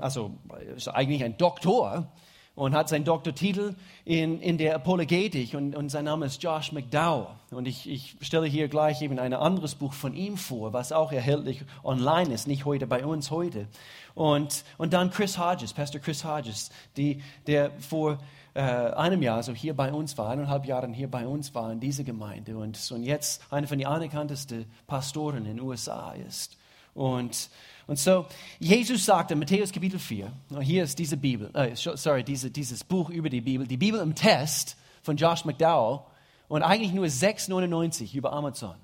also 0.00 0.32
ist 0.76 0.88
eigentlich 0.88 1.24
ein 1.24 1.36
Doktor 1.36 2.08
und 2.56 2.74
hat 2.74 2.88
seinen 2.88 3.04
Doktortitel 3.04 3.74
in, 4.04 4.40
in 4.40 4.58
der 4.58 4.74
Apologetik 4.74 5.54
und, 5.54 5.76
und 5.76 5.90
sein 5.90 6.06
Name 6.06 6.26
ist 6.26 6.42
Josh 6.42 6.72
McDowell. 6.72 7.28
Und 7.50 7.68
ich, 7.68 7.88
ich 7.88 8.16
stelle 8.22 8.46
hier 8.46 8.68
gleich 8.68 9.02
eben 9.02 9.18
ein 9.18 9.34
anderes 9.34 9.74
Buch 9.74 9.92
von 9.92 10.14
ihm 10.14 10.36
vor, 10.36 10.72
was 10.72 10.90
auch 10.90 11.12
erhältlich 11.12 11.62
online 11.84 12.32
ist, 12.32 12.48
nicht 12.48 12.64
heute 12.64 12.86
bei 12.86 13.04
uns 13.04 13.30
heute. 13.30 13.68
Und, 14.14 14.64
und 14.78 14.94
dann 14.94 15.10
Chris 15.10 15.38
Hodges, 15.38 15.74
Pastor 15.74 16.00
Chris 16.00 16.24
Hodges, 16.24 16.70
die, 16.96 17.22
der 17.46 17.70
vor 17.78 18.18
äh, 18.56 18.60
einem 18.60 19.20
Jahr 19.20 19.42
so 19.42 19.52
hier 19.52 19.74
bei 19.76 19.92
uns 19.92 20.16
war, 20.16 20.30
eineinhalb 20.30 20.64
Jahren 20.64 20.94
hier 20.94 21.10
bei 21.10 21.26
uns 21.26 21.54
war 21.54 21.70
in 21.70 21.78
dieser 21.78 22.04
Gemeinde 22.04 22.56
und, 22.56 22.90
und 22.90 23.02
jetzt 23.02 23.42
eine 23.50 23.66
von 23.66 23.76
den 23.76 23.86
anerkanntesten 23.86 24.64
Pastoren 24.86 25.44
in 25.44 25.44
den 25.44 25.60
USA 25.60 26.12
ist. 26.12 26.56
Und, 26.94 27.50
und 27.86 27.98
so, 27.98 28.24
Jesus 28.58 29.04
sagte 29.04 29.34
in 29.34 29.40
Matthäus 29.40 29.70
Kapitel 29.72 29.98
4, 29.98 30.32
hier 30.62 30.84
ist 30.84 30.98
diese 30.98 31.18
Bibel, 31.18 31.50
äh, 31.52 31.74
sorry, 31.74 32.24
diese, 32.24 32.50
dieses 32.50 32.82
Buch 32.82 33.10
über 33.10 33.28
die 33.28 33.42
Bibel, 33.42 33.66
die 33.66 33.76
Bibel 33.76 34.00
im 34.00 34.14
Test 34.14 34.78
von 35.02 35.18
Josh 35.18 35.44
McDowell 35.44 36.00
und 36.48 36.62
eigentlich 36.62 36.94
nur 36.94 37.04
6,99 37.04 38.14
über 38.16 38.32
Amazon. 38.32 38.76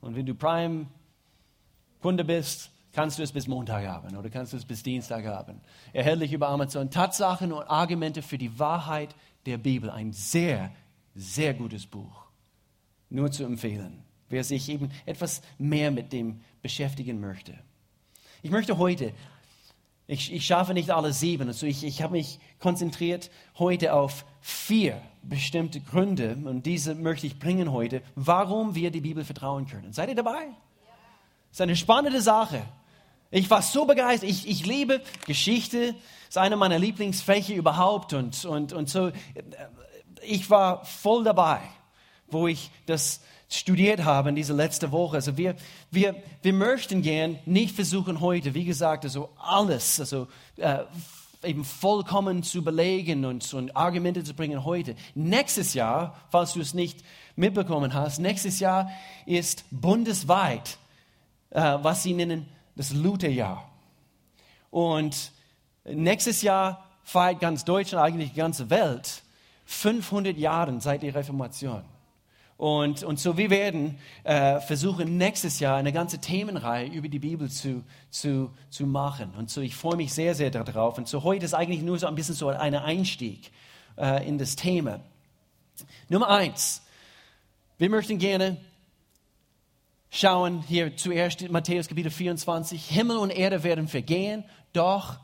Und 0.00 0.14
wenn 0.14 0.26
du 0.26 0.34
Prime-Kunde 0.36 2.24
bist, 2.24 2.70
kannst 2.96 3.18
du 3.18 3.22
es 3.22 3.30
bis 3.30 3.46
Montag 3.46 3.86
haben 3.86 4.16
oder 4.16 4.30
kannst 4.30 4.54
du 4.54 4.56
es 4.56 4.64
bis 4.64 4.82
Dienstag 4.82 5.26
haben. 5.26 5.60
Erhältlich 5.92 6.32
über 6.32 6.48
Amazon. 6.48 6.90
Tatsachen 6.90 7.52
und 7.52 7.64
Argumente 7.64 8.22
für 8.22 8.38
die 8.38 8.58
Wahrheit 8.58 9.14
der 9.44 9.58
Bibel. 9.58 9.90
Ein 9.90 10.14
sehr, 10.14 10.72
sehr 11.14 11.52
gutes 11.52 11.86
Buch. 11.86 12.24
Nur 13.10 13.30
zu 13.30 13.44
empfehlen, 13.44 14.02
wer 14.30 14.42
sich 14.44 14.70
eben 14.70 14.90
etwas 15.04 15.42
mehr 15.58 15.90
mit 15.90 16.10
dem 16.10 16.40
beschäftigen 16.62 17.20
möchte. 17.20 17.52
Ich 18.40 18.50
möchte 18.50 18.78
heute, 18.78 19.12
ich, 20.06 20.32
ich 20.32 20.46
schaffe 20.46 20.72
nicht 20.72 20.90
alle 20.90 21.12
sieben, 21.12 21.48
also 21.48 21.66
ich, 21.66 21.84
ich 21.84 22.00
habe 22.00 22.12
mich 22.12 22.40
konzentriert 22.60 23.30
heute 23.58 23.92
auf 23.92 24.24
vier 24.40 25.02
bestimmte 25.22 25.80
Gründe 25.80 26.34
und 26.44 26.64
diese 26.64 26.94
möchte 26.94 27.26
ich 27.26 27.38
bringen 27.38 27.72
heute, 27.72 28.00
warum 28.14 28.74
wir 28.74 28.90
die 28.90 29.02
Bibel 29.02 29.22
vertrauen 29.22 29.66
können. 29.66 29.92
Seid 29.92 30.08
ihr 30.08 30.14
dabei? 30.14 30.46
Das 31.50 31.58
ist 31.58 31.60
eine 31.60 31.76
spannende 31.76 32.22
Sache. 32.22 32.62
Ich 33.36 33.50
war 33.50 33.60
so 33.60 33.84
begeistert. 33.84 34.30
Ich, 34.30 34.48
ich 34.48 34.64
liebe 34.64 35.02
Geschichte. 35.26 35.94
Ist 36.26 36.38
eine 36.38 36.56
meiner 36.56 36.78
Lieblingsfächer 36.78 37.54
überhaupt. 37.54 38.14
Und, 38.14 38.46
und, 38.46 38.72
und 38.72 38.88
so, 38.88 39.12
ich 40.22 40.48
war 40.48 40.86
voll 40.86 41.22
dabei, 41.24 41.60
wo 42.28 42.48
ich 42.48 42.70
das 42.86 43.20
studiert 43.50 44.04
habe 44.04 44.30
in 44.30 44.36
dieser 44.36 44.54
letzten 44.54 44.90
Woche. 44.90 45.16
Also 45.16 45.36
wir, 45.36 45.54
wir, 45.90 46.14
wir 46.40 46.54
möchten 46.54 47.02
gern 47.02 47.38
nicht 47.44 47.74
versuchen 47.74 48.20
heute, 48.20 48.54
wie 48.54 48.64
gesagt, 48.64 49.04
also 49.04 49.28
alles, 49.36 50.00
also 50.00 50.28
äh, 50.56 50.84
eben 51.42 51.66
vollkommen 51.66 52.42
zu 52.42 52.64
belegen 52.64 53.26
und, 53.26 53.52
und 53.52 53.76
Argumente 53.76 54.24
zu 54.24 54.32
bringen 54.32 54.64
heute. 54.64 54.96
Nächstes 55.14 55.74
Jahr, 55.74 56.16
falls 56.30 56.54
du 56.54 56.60
es 56.60 56.72
nicht 56.72 57.04
mitbekommen 57.36 57.92
hast, 57.92 58.18
nächstes 58.18 58.60
Jahr 58.60 58.90
ist 59.26 59.66
bundesweit, 59.70 60.78
äh, 61.50 61.76
was 61.82 62.02
sie 62.02 62.14
nennen, 62.14 62.48
das 62.76 62.92
Lutherjahr. 62.92 63.68
Und 64.70 65.32
nächstes 65.84 66.42
Jahr 66.42 66.86
feiert 67.02 67.40
ganz 67.40 67.64
Deutschland, 67.64 68.04
eigentlich 68.04 68.30
die 68.30 68.38
ganze 68.38 68.70
Welt, 68.70 69.22
500 69.64 70.36
Jahre 70.36 70.80
seit 70.80 71.02
der 71.02 71.14
Reformation. 71.14 71.82
Und, 72.56 73.02
und 73.02 73.20
so, 73.20 73.36
wir 73.36 73.50
werden 73.50 73.98
äh, 74.24 74.60
versuchen, 74.60 75.18
nächstes 75.18 75.60
Jahr 75.60 75.76
eine 75.76 75.92
ganze 75.92 76.18
Themenreihe 76.18 76.88
über 76.88 77.08
die 77.08 77.18
Bibel 77.18 77.50
zu, 77.50 77.84
zu, 78.10 78.50
zu 78.70 78.86
machen. 78.86 79.34
Und 79.36 79.50
so, 79.50 79.60
ich 79.60 79.76
freue 79.76 79.96
mich 79.96 80.14
sehr, 80.14 80.34
sehr 80.34 80.50
darauf. 80.50 80.96
Und 80.96 81.06
so, 81.06 81.22
heute 81.22 81.44
ist 81.44 81.52
eigentlich 81.52 81.82
nur 81.82 81.98
so 81.98 82.06
ein 82.06 82.14
bisschen 82.14 82.34
so 82.34 82.48
ein 82.48 82.74
Einstieg 82.74 83.50
äh, 83.98 84.26
in 84.26 84.38
das 84.38 84.56
Thema. 84.56 85.00
Nummer 86.08 86.28
eins. 86.28 86.82
Wir 87.76 87.90
möchten 87.90 88.16
gerne 88.16 88.56
schauen 90.16 90.62
hier 90.62 90.96
zuerst 90.96 91.48
Matthäus 91.50 91.88
Kapitel 91.88 92.10
24. 92.10 92.84
Himmel 92.88 93.18
und 93.18 93.30
Erde 93.30 93.62
werden 93.62 93.88
vergehen, 93.88 94.44
doch 94.72 95.18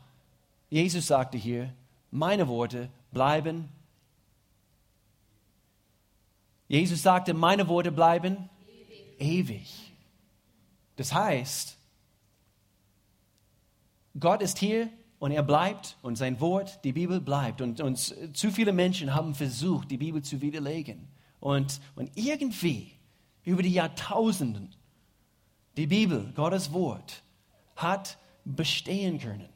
Jesus 0.71 1.07
sagte 1.07 1.39
hier, 1.39 1.73
meine 2.11 2.49
Worte 2.49 2.91
bleiben 3.11 3.69
Jesus 6.73 7.03
sagte, 7.03 7.35
meine 7.35 7.69
Worte 7.69 7.93
bleiben 7.93 8.49
ewig. 9.19 9.51
ewig. 9.51 9.93
Das 10.97 11.13
heißt, 11.13 11.77
Gott 14.19 14.41
ist 14.41 14.57
hier 14.57 14.89
und 15.19 15.33
er 15.33 15.43
bleibt 15.43 15.99
und 16.01 16.17
sein 16.17 16.41
Wort, 16.41 16.83
die 16.83 16.93
Bibel 16.93 17.21
bleibt. 17.21 17.61
Und, 17.61 17.83
und 17.83 17.99
zu 17.99 18.51
viele 18.51 18.73
Menschen 18.73 19.15
haben 19.15 19.35
versucht, 19.35 19.91
die 19.91 19.99
Bibel 19.99 20.23
zu 20.23 20.41
widerlegen. 20.41 21.09
Und, 21.41 21.79
und 21.95 22.11
irgendwie 22.15 22.93
über 23.45 23.63
die 23.63 23.75
Jahrtausenden, 23.75 24.75
die 25.77 25.87
Bibel, 25.87 26.33
Gottes 26.35 26.73
Wort, 26.73 27.23
hat 27.77 28.19
bestehen 28.45 29.19
können 29.19 29.49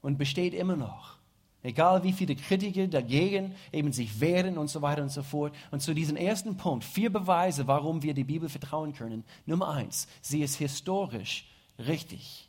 und 0.00 0.18
besteht 0.18 0.54
immer 0.54 0.76
noch. 0.76 1.18
Egal 1.64 2.02
wie 2.02 2.12
viele 2.12 2.34
Kritiker 2.34 2.88
dagegen 2.88 3.54
eben 3.70 3.92
sich 3.92 4.18
wehren 4.20 4.58
und 4.58 4.68
so 4.68 4.82
weiter 4.82 5.02
und 5.02 5.10
so 5.10 5.22
fort. 5.22 5.54
Und 5.70 5.80
zu 5.80 5.94
diesem 5.94 6.16
ersten 6.16 6.56
Punkt, 6.56 6.84
vier 6.84 7.10
Beweise, 7.12 7.68
warum 7.68 8.02
wir 8.02 8.14
die 8.14 8.24
Bibel 8.24 8.48
vertrauen 8.48 8.94
können. 8.94 9.24
Nummer 9.46 9.68
eins, 9.68 10.08
sie 10.20 10.42
ist 10.42 10.56
historisch 10.56 11.48
richtig. 11.78 12.48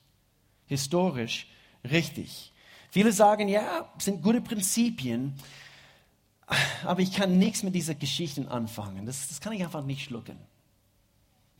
Historisch 0.65 1.48
richtig. 1.84 2.53
Viele 2.89 3.12
sagen, 3.12 3.48
ja, 3.48 3.92
sind 4.00 4.24
gute 4.24 4.42
Prinzipien, 4.42 5.36
aber 6.84 7.01
ich 7.01 7.13
kann 7.13 7.38
nichts 7.38 7.62
mit 7.62 7.75
diesen 7.75 7.98
Geschichten 8.00 8.48
anfangen. 8.48 9.06
Das, 9.06 9.27
das 9.27 9.42
kann 9.42 9.53
ich 9.53 9.63
einfach 9.63 9.84
nicht 9.84 10.06
schlucken. 10.06 10.38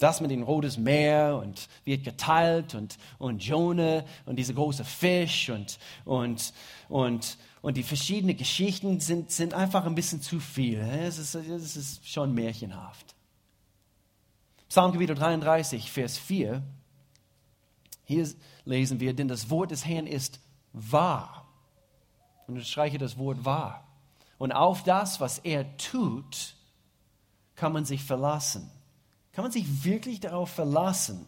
Das 0.04 0.20
mit 0.20 0.32
dem 0.32 0.44
Rotes 0.44 0.78
Meer 0.78 1.40
und 1.42 1.70
wird 1.86 2.04
geteilt 2.04 2.76
und, 2.76 2.98
und 3.20 3.42
Jonah 3.42 4.04
und 4.26 4.36
dieser 4.36 4.54
große 4.54 4.84
Fisch 4.84 5.50
und, 5.50 5.80
und, 6.04 6.54
und, 6.90 7.38
und 7.62 7.78
die 7.78 7.84
verschiedenen 7.84 8.36
Geschichten 8.36 9.00
sind, 9.00 9.32
sind 9.32 9.54
einfach 9.54 9.86
ein 9.86 9.96
bisschen 9.96 10.22
zu 10.22 10.42
viel. 10.42 10.80
Es 10.80 11.18
ist, 11.18 11.36
es 11.36 11.78
ist 11.78 12.06
schon 12.06 12.34
märchenhaft. 12.34 13.16
Psalmgebiet 14.68 15.18
33, 15.18 15.90
Vers 15.90 16.18
4. 16.18 16.62
Hier 18.04 18.30
lesen 18.66 19.00
wir, 19.00 19.14
denn 19.14 19.30
das 19.30 19.50
Wort 19.50 19.72
des 19.72 19.86
Herrn 19.86 20.06
ist 20.06 20.42
wahr. 20.74 21.48
Und 22.48 22.58
ich 22.58 22.70
streiche 22.70 22.98
das 22.98 23.18
Wort 23.18 23.46
wahr. 23.46 23.88
Und 24.38 24.52
auf 24.52 24.84
das, 24.84 25.22
was 25.22 25.40
er 25.40 25.78
tut, 25.78 26.56
kann 27.56 27.72
man 27.72 27.86
sich 27.86 28.04
verlassen. 28.04 28.70
Kann 29.34 29.44
man 29.44 29.52
sich 29.52 29.84
wirklich 29.84 30.20
darauf 30.20 30.50
verlassen, 30.50 31.26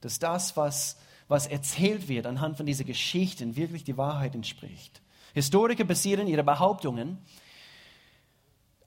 dass 0.00 0.18
das, 0.18 0.56
was, 0.56 0.96
was 1.28 1.46
erzählt 1.46 2.08
wird 2.08 2.26
anhand 2.26 2.56
von 2.56 2.66
dieser 2.66 2.84
Geschichten, 2.84 3.56
wirklich 3.56 3.84
die 3.84 3.96
Wahrheit 3.96 4.34
entspricht? 4.34 5.02
Historiker 5.34 5.84
basieren 5.84 6.26
ihre 6.26 6.44
Behauptungen 6.44 7.18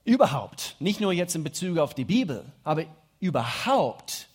überhaupt, 0.04 0.76
nicht 0.78 1.00
nur 1.00 1.12
jetzt 1.12 1.34
in 1.34 1.44
Bezug 1.44 1.78
auf 1.78 1.94
die 1.94 2.04
Bibel, 2.04 2.44
aber 2.64 2.84
überhaupt 3.20 4.28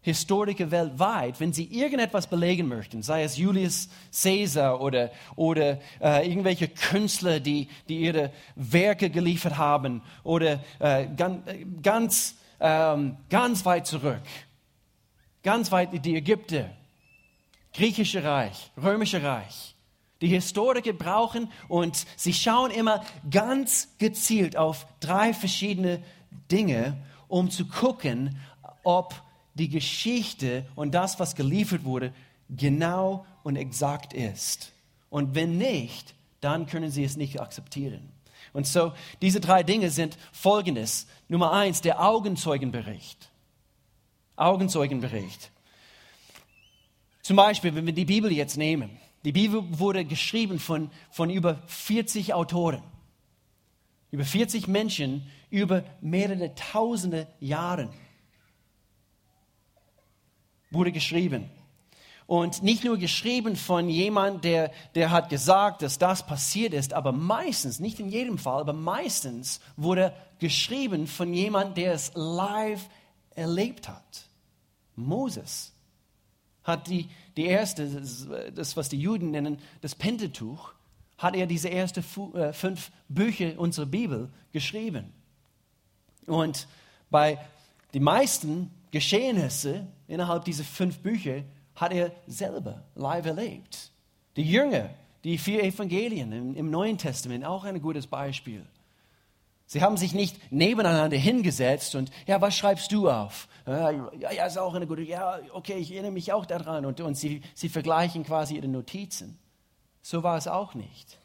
Historiker 0.00 0.70
weltweit, 0.70 1.40
wenn 1.40 1.54
sie 1.54 1.64
irgendetwas 1.64 2.26
belegen 2.26 2.68
möchten, 2.68 3.02
sei 3.02 3.22
es 3.22 3.38
Julius 3.38 3.88
Caesar 4.12 4.82
oder, 4.82 5.10
oder 5.34 5.80
äh, 5.98 6.28
irgendwelche 6.28 6.68
Künstler, 6.68 7.40
die, 7.40 7.68
die 7.88 8.00
ihre 8.00 8.30
Werke 8.54 9.08
geliefert 9.08 9.56
haben 9.56 10.02
oder 10.22 10.62
äh, 10.78 11.06
ganz, 11.16 11.42
ganz 11.82 12.34
ähm, 12.64 13.18
ganz 13.28 13.66
weit 13.66 13.86
zurück, 13.86 14.22
ganz 15.42 15.70
weit 15.70 15.92
in 15.92 16.00
die 16.00 16.16
Ägypter, 16.16 16.70
griechische 17.74 18.24
Reich, 18.24 18.72
römische 18.82 19.22
Reich. 19.22 19.76
Die 20.22 20.28
Historiker 20.28 20.94
brauchen 20.94 21.52
und 21.68 22.06
sie 22.16 22.32
schauen 22.32 22.70
immer 22.70 23.04
ganz 23.30 23.90
gezielt 23.98 24.56
auf 24.56 24.86
drei 25.00 25.34
verschiedene 25.34 26.02
Dinge, 26.50 26.96
um 27.28 27.50
zu 27.50 27.66
gucken, 27.66 28.38
ob 28.82 29.14
die 29.52 29.68
Geschichte 29.68 30.64
und 30.74 30.94
das, 30.94 31.20
was 31.20 31.34
geliefert 31.34 31.84
wurde, 31.84 32.14
genau 32.48 33.26
und 33.42 33.56
exakt 33.56 34.14
ist. 34.14 34.72
Und 35.10 35.34
wenn 35.34 35.58
nicht, 35.58 36.14
dann 36.40 36.64
können 36.64 36.90
sie 36.90 37.04
es 37.04 37.18
nicht 37.18 37.42
akzeptieren. 37.42 38.13
Und 38.54 38.66
so, 38.66 38.92
diese 39.20 39.40
drei 39.40 39.62
Dinge 39.64 39.90
sind 39.90 40.16
folgendes. 40.32 41.06
Nummer 41.28 41.52
eins, 41.52 41.82
der 41.82 42.02
Augenzeugenbericht. 42.02 43.30
Augenzeugenbericht. 44.36 45.50
Zum 47.20 47.36
Beispiel, 47.36 47.74
wenn 47.74 47.84
wir 47.84 47.92
die 47.92 48.04
Bibel 48.04 48.32
jetzt 48.32 48.56
nehmen. 48.56 48.98
Die 49.24 49.32
Bibel 49.32 49.62
wurde 49.78 50.04
geschrieben 50.04 50.58
von, 50.58 50.90
von 51.10 51.30
über 51.30 51.62
40 51.66 52.32
Autoren. 52.32 52.82
Über 54.10 54.24
40 54.24 54.68
Menschen 54.68 55.26
über 55.50 55.82
mehrere 56.00 56.54
tausende 56.54 57.26
Jahre 57.40 57.90
wurde 60.70 60.92
geschrieben. 60.92 61.50
Und 62.26 62.62
nicht 62.62 62.84
nur 62.84 62.96
geschrieben 62.96 63.54
von 63.54 63.88
jemand, 63.88 64.44
der, 64.44 64.70
der 64.94 65.10
hat 65.10 65.28
gesagt, 65.28 65.82
dass 65.82 65.98
das 65.98 66.26
passiert 66.26 66.72
ist, 66.72 66.94
aber 66.94 67.12
meistens, 67.12 67.80
nicht 67.80 68.00
in 68.00 68.08
jedem 68.08 68.38
Fall, 68.38 68.60
aber 68.60 68.72
meistens 68.72 69.60
wurde 69.76 70.14
geschrieben 70.38 71.06
von 71.06 71.34
jemand, 71.34 71.76
der 71.76 71.92
es 71.92 72.12
live 72.14 72.88
erlebt 73.34 73.88
hat. 73.88 74.24
Moses 74.96 75.72
hat 76.62 76.88
die, 76.88 77.08
die 77.36 77.44
erste, 77.44 77.86
das 78.54 78.76
was 78.76 78.88
die 78.88 78.98
Juden 78.98 79.32
nennen, 79.32 79.58
das 79.82 79.94
Pentateuch, 79.94 80.72
hat 81.18 81.36
er 81.36 81.46
diese 81.46 81.70
ersten 81.70 82.04
äh, 82.34 82.52
fünf 82.52 82.90
Bücher 83.08 83.58
unserer 83.58 83.86
Bibel 83.86 84.30
geschrieben. 84.52 85.12
Und 86.26 86.66
bei 87.10 87.38
den 87.92 88.02
meisten 88.02 88.70
Geschehnisse 88.90 89.86
innerhalb 90.08 90.44
dieser 90.44 90.64
fünf 90.64 90.98
Bücher 90.98 91.42
hat 91.74 91.92
er 91.92 92.12
selber 92.26 92.82
live 92.94 93.26
erlebt. 93.26 93.90
Die 94.36 94.42
Jünger, 94.42 94.90
die 95.24 95.38
vier 95.38 95.62
Evangelien 95.64 96.32
im, 96.32 96.54
im 96.54 96.70
Neuen 96.70 96.98
Testament, 96.98 97.44
auch 97.44 97.64
ein 97.64 97.80
gutes 97.80 98.06
Beispiel. 98.06 98.64
Sie 99.66 99.82
haben 99.82 99.96
sich 99.96 100.14
nicht 100.14 100.52
nebeneinander 100.52 101.16
hingesetzt 101.16 101.94
und, 101.94 102.10
ja, 102.26 102.40
was 102.40 102.56
schreibst 102.56 102.92
du 102.92 103.10
auf? 103.10 103.48
Ja, 103.66 103.90
ja, 103.90 104.46
ist 104.46 104.58
auch 104.58 104.74
eine 104.74 104.86
gute, 104.86 105.02
ja, 105.02 105.40
okay, 105.52 105.78
ich 105.78 105.90
erinnere 105.90 106.12
mich 106.12 106.32
auch 106.32 106.44
daran. 106.44 106.84
Und, 106.84 107.00
und 107.00 107.16
sie, 107.16 107.40
sie 107.54 107.70
vergleichen 107.70 108.24
quasi 108.24 108.56
ihre 108.56 108.68
Notizen. 108.68 109.38
So 110.02 110.22
war 110.22 110.36
es 110.36 110.46
auch 110.46 110.74
nicht. 110.74 111.18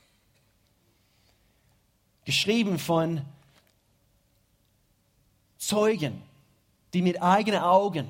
Geschrieben 2.23 2.79
von 2.79 3.21
Zeugen, 5.57 6.21
die 6.93 7.01
mit 7.01 7.21
eigenen 7.21 7.61
Augen 7.61 8.07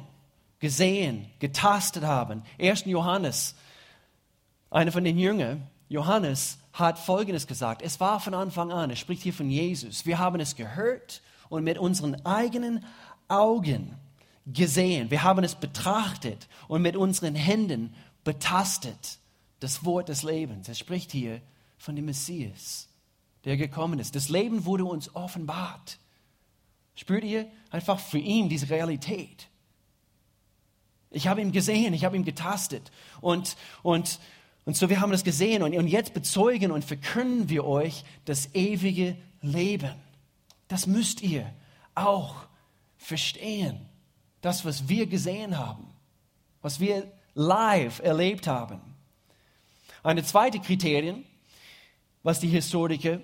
gesehen, 0.60 1.30
getastet 1.40 2.04
haben. 2.04 2.44
1. 2.60 2.86
Johannes, 2.86 3.56
einer 4.70 4.92
von 4.92 5.04
den 5.04 5.18
Jüngern, 5.18 5.68
Johannes, 5.88 6.60
hat 6.74 7.00
Folgendes 7.00 7.48
gesagt. 7.48 7.82
Es 7.82 8.00
war 8.00 8.20
von 8.20 8.34
Anfang 8.34 8.72
an, 8.72 8.90
er 8.90 8.96
spricht 8.96 9.24
hier 9.24 9.34
von 9.34 9.50
Jesus. 9.50 10.06
Wir 10.06 10.20
haben 10.20 10.40
es 10.40 10.56
gehört 10.56 11.22
und 11.50 11.64
mit 11.64 11.78
unseren 11.78 12.26
eigenen 12.26 12.86
Augen 13.28 13.96
gesehen. 14.46 15.12
Wir 15.12 15.24
haben 15.24 15.44
es 15.44 15.56
betrachtet 15.56 16.48
und 16.68 16.82
mit 16.82 16.96
unseren 16.96 17.36
Händen 17.36 17.94
betastet. 18.24 19.18
Das 19.60 19.84
Wort 19.84 20.08
des 20.08 20.24
Lebens. 20.24 20.70
Er 20.70 20.76
spricht 20.76 21.12
hier 21.12 21.42
von 21.78 21.94
dem 21.96 22.06
Messias, 22.06 22.88
der 23.44 23.58
gekommen 23.58 24.00
ist. 24.00 24.16
Das 24.16 24.30
Leben 24.30 24.64
wurde 24.64 24.86
uns 24.86 25.14
offenbart. 25.16 26.00
Spürt 26.96 27.26
ihr 27.26 27.46
einfach 27.70 28.00
für 28.00 28.20
ihn 28.20 28.48
diese 28.48 28.70
Realität? 28.70 29.49
Ich 31.12 31.28
habe 31.28 31.42
ihn 31.42 31.52
gesehen, 31.52 31.94
ich 31.94 32.06
habe 32.06 32.16
ihn 32.16 32.24
getastet. 32.24 32.92
Und, 33.22 33.56
und, 33.82 34.20
und 34.66 34.78
so, 34.78 34.90
wir 34.90 35.02
haben 35.02 35.12
das 35.12 35.24
gesehen. 35.24 35.64
Und, 35.64 35.76
und 35.76 35.88
jetzt 35.88 36.14
bezeugen 36.14 36.72
und 36.72 36.86
verkünden 36.86 37.50
wir 37.50 37.66
euch 37.66 38.04
das 38.26 38.54
ewige 38.54 39.18
Leben. 39.42 39.92
Das 40.68 40.86
müsst 40.86 41.22
ihr 41.22 41.52
auch 41.96 42.36
verstehen. 42.98 43.80
Das, 44.42 44.66
was 44.66 44.88
wir 44.88 45.08
gesehen 45.08 45.58
haben, 45.58 45.88
was 46.62 46.80
wir 46.80 47.12
live 47.34 48.00
erlebt 48.00 48.48
haben. 48.48 48.80
Eine 50.04 50.24
zweite 50.24 50.60
Kriterium, 50.60 51.26
was 52.24 52.40
die 52.40 52.48
Historiker 52.48 53.20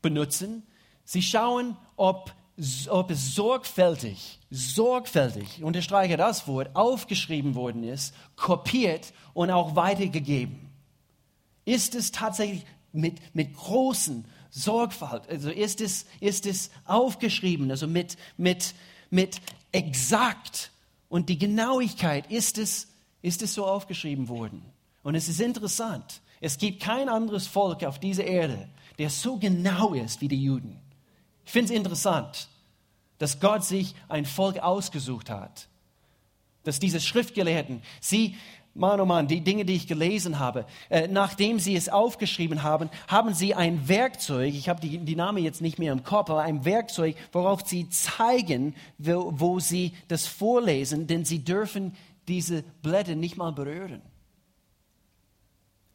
benutzen, 0.00 0.62
sie 1.04 1.22
schauen, 1.22 1.76
ob 1.96 2.32
ob 2.88 3.10
es 3.10 3.34
sorgfältig, 3.34 4.38
sorgfältig, 4.50 5.58
ich 5.58 5.64
unterstreiche 5.64 6.16
das 6.16 6.46
Wort, 6.46 6.74
aufgeschrieben 6.74 7.54
worden 7.54 7.82
ist, 7.82 8.14
kopiert 8.36 9.12
und 9.32 9.50
auch 9.50 9.74
weitergegeben. 9.74 10.70
Ist 11.64 11.94
es 11.94 12.12
tatsächlich 12.12 12.64
mit, 12.92 13.20
mit 13.34 13.54
großen 13.54 14.24
Sorgfalt, 14.50 15.28
also 15.28 15.50
ist 15.50 15.80
es, 15.80 16.06
ist 16.20 16.46
es 16.46 16.70
aufgeschrieben, 16.84 17.70
also 17.70 17.88
mit, 17.88 18.16
mit, 18.36 18.74
mit 19.10 19.40
exakt 19.72 20.70
und 21.08 21.28
die 21.28 21.38
Genauigkeit 21.38 22.30
ist 22.30 22.58
es, 22.58 22.88
ist 23.20 23.42
es 23.42 23.54
so 23.54 23.66
aufgeschrieben 23.66 24.28
worden. 24.28 24.62
Und 25.02 25.16
es 25.16 25.28
ist 25.28 25.40
interessant, 25.40 26.20
es 26.40 26.56
gibt 26.56 26.80
kein 26.80 27.08
anderes 27.08 27.48
Volk 27.48 27.82
auf 27.82 27.98
dieser 27.98 28.24
Erde, 28.24 28.68
der 28.98 29.10
so 29.10 29.38
genau 29.38 29.94
ist 29.94 30.20
wie 30.20 30.28
die 30.28 30.42
Juden. 30.42 30.83
Ich 31.44 31.52
finde 31.52 31.72
es 31.72 31.76
interessant, 31.76 32.48
dass 33.18 33.40
Gott 33.40 33.64
sich 33.64 33.94
ein 34.08 34.24
Volk 34.24 34.58
ausgesucht 34.58 35.30
hat, 35.30 35.68
dass 36.64 36.78
diese 36.78 37.00
Schriftgelehrten, 37.00 37.82
sie, 38.00 38.36
Mann, 38.74 39.00
oh 39.00 39.06
Mann, 39.06 39.28
die 39.28 39.40
Dinge, 39.40 39.64
die 39.64 39.76
ich 39.76 39.86
gelesen 39.86 40.40
habe, 40.40 40.66
äh, 40.90 41.06
nachdem 41.06 41.60
sie 41.60 41.76
es 41.76 41.88
aufgeschrieben 41.88 42.64
haben, 42.64 42.90
haben 43.06 43.32
sie 43.32 43.54
ein 43.54 43.88
Werkzeug, 43.88 44.52
ich 44.52 44.68
habe 44.68 44.80
die, 44.80 44.98
die 44.98 45.14
Name 45.14 45.40
jetzt 45.40 45.60
nicht 45.60 45.78
mehr 45.78 45.92
im 45.92 46.02
Kopf, 46.02 46.30
aber 46.30 46.42
ein 46.42 46.64
Werkzeug, 46.64 47.16
worauf 47.30 47.62
sie 47.64 47.88
zeigen, 47.88 48.74
wo, 48.98 49.32
wo 49.34 49.60
sie 49.60 49.92
das 50.08 50.26
vorlesen, 50.26 51.06
denn 51.06 51.24
sie 51.24 51.44
dürfen 51.44 51.94
diese 52.26 52.62
Blätter 52.82 53.14
nicht 53.14 53.36
mal 53.36 53.52
berühren. 53.52 54.02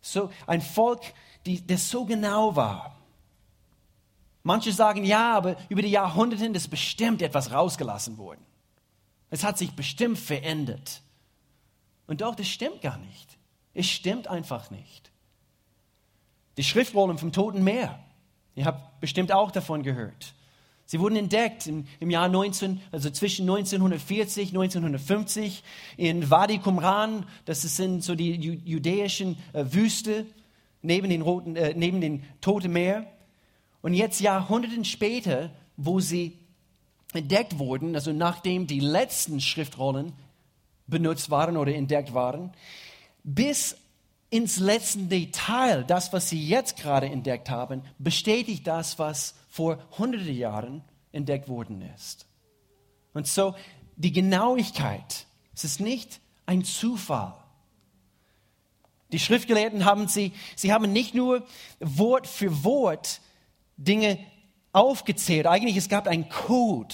So 0.02 0.32
ein 0.48 0.62
Volk, 0.62 1.02
die, 1.46 1.66
das 1.66 1.90
so 1.90 2.06
genau 2.06 2.56
war. 2.56 2.99
Manche 4.50 4.74
sagen, 4.74 5.06
ja, 5.06 5.38
aber 5.38 5.58
über 5.70 5.84
die 5.84 5.92
Jahrhunderte 5.92 6.44
ist 6.48 6.70
bestimmt 6.70 7.22
etwas 7.22 7.52
rausgelassen 7.52 8.18
worden. 8.18 8.44
Es 9.30 9.44
hat 9.44 9.60
sich 9.60 9.74
bestimmt 9.74 10.18
verändert. 10.18 11.04
Und 12.08 12.22
doch, 12.22 12.34
das 12.34 12.48
stimmt 12.48 12.82
gar 12.82 12.98
nicht. 12.98 13.38
Es 13.76 13.88
stimmt 13.88 14.28
einfach 14.28 14.72
nicht. 14.72 15.12
Die 16.58 16.64
Schriftrollen 16.64 17.20
vom 17.20 17.32
Toten 17.32 17.64
Meer, 17.64 18.00
ihr 18.56 18.66
habt 18.66 19.00
bestimmt 19.02 19.32
auch 19.32 19.52
davon 19.52 19.84
gehört. 19.84 20.34
Sie 20.88 21.00
wurden 21.00 21.18
entdeckt 21.18 21.68
im, 21.68 21.86
im 22.00 22.10
Jahr 22.10 22.28
19, 22.28 22.82
also 22.92 23.12
zwischen 23.12 23.44
1940 23.44 24.50
1950 24.50 25.64
in 25.96 26.28
Wadi 26.32 26.58
Qumran, 26.58 27.28
das 27.46 27.62
sind 27.62 28.04
so 28.04 28.16
die 28.16 28.34
jüdischen 28.34 29.38
äh, 29.54 29.66
Wüste 29.70 30.26
neben 30.82 31.08
den, 31.08 31.22
Roten, 31.22 31.56
äh, 31.56 31.76
neben 31.76 32.02
den 32.02 32.24
Toten 32.42 32.74
Meer. 32.74 33.06
Und 33.82 33.94
jetzt 33.94 34.20
Jahrhunderten 34.20 34.86
später, 34.86 35.52
wo 35.78 36.00
sie 36.00 36.38
entdeckt 37.14 37.58
wurden, 37.58 37.96
also 37.96 38.12
nachdem 38.14 38.68
die 38.68 38.80
letzten 38.80 39.40
Schriftrollen 39.42 40.14
benutzt 40.88 41.30
waren 41.30 41.58
oder 41.58 41.74
entdeckt 41.74 42.14
waren, 42.14 42.52
bis 43.24 43.78
ins 44.30 44.60
letzte 44.60 45.00
Detail, 45.00 45.84
das, 45.84 46.14
was 46.14 46.30
sie 46.30 46.48
jetzt 46.48 46.78
gerade 46.78 47.08
entdeckt 47.08 47.50
haben, 47.50 47.82
bestätigt 47.98 48.68
das, 48.68 49.00
was 49.00 49.36
vor 49.50 49.80
hunderte 49.98 50.32
Jahren 50.32 50.84
entdeckt 51.12 51.48
worden 51.50 51.82
ist. 51.96 52.28
Und 53.14 53.28
so 53.28 53.56
die 53.96 54.12
Genauigkeit, 54.12 55.26
es 55.54 55.64
ist 55.64 55.80
nicht 55.80 56.22
ein 56.46 56.64
Zufall. 56.64 57.34
Die 59.12 59.20
Schriftgelehrten 59.20 59.86
haben 59.86 60.08
sie, 60.08 60.34
sie 60.56 60.72
haben 60.72 60.94
nicht 60.94 61.16
nur 61.16 61.44
Wort 61.80 62.28
für 62.28 62.64
Wort 62.64 63.22
Dinge 63.80 64.20
aufgezählt. 64.74 65.48
Eigentlich 65.48 65.78
es 65.78 65.90
gab 65.90 66.08
einen 66.08 66.30
Code 66.30 66.94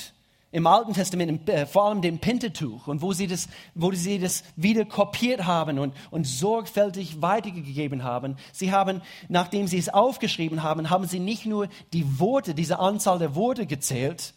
im 0.51 0.67
Alten 0.67 0.93
Testament, 0.93 1.49
äh, 1.49 1.65
vor 1.65 1.85
allem 1.85 2.01
dem 2.01 2.19
Pentateuch, 2.19 2.87
und 2.87 3.01
wo 3.01 3.11
sie 3.11 3.27
das, 3.27 3.49
wo 3.73 3.91
sie 3.91 4.19
das 4.19 4.45
wieder 4.55 4.85
kopiert 4.85 5.45
haben 5.45 5.79
und, 5.79 5.93
und 6.11 6.25
sorgfältig 6.25 7.21
weitergegeben 7.21 8.03
haben. 8.03 8.37
Sie 8.53 8.71
haben, 8.71 9.01
nachdem 9.27 9.67
sie 9.67 9.77
es 9.77 9.89
aufgeschrieben 9.89 10.63
haben, 10.63 10.89
haben 10.89 11.07
sie 11.07 11.19
nicht 11.19 11.45
nur 11.45 11.67
die 11.91 12.19
Worte, 12.19 12.53
diese 12.53 12.79
Anzahl 12.79 13.19
der 13.19 13.35
Worte 13.35 13.65
gezählt, 13.65 14.33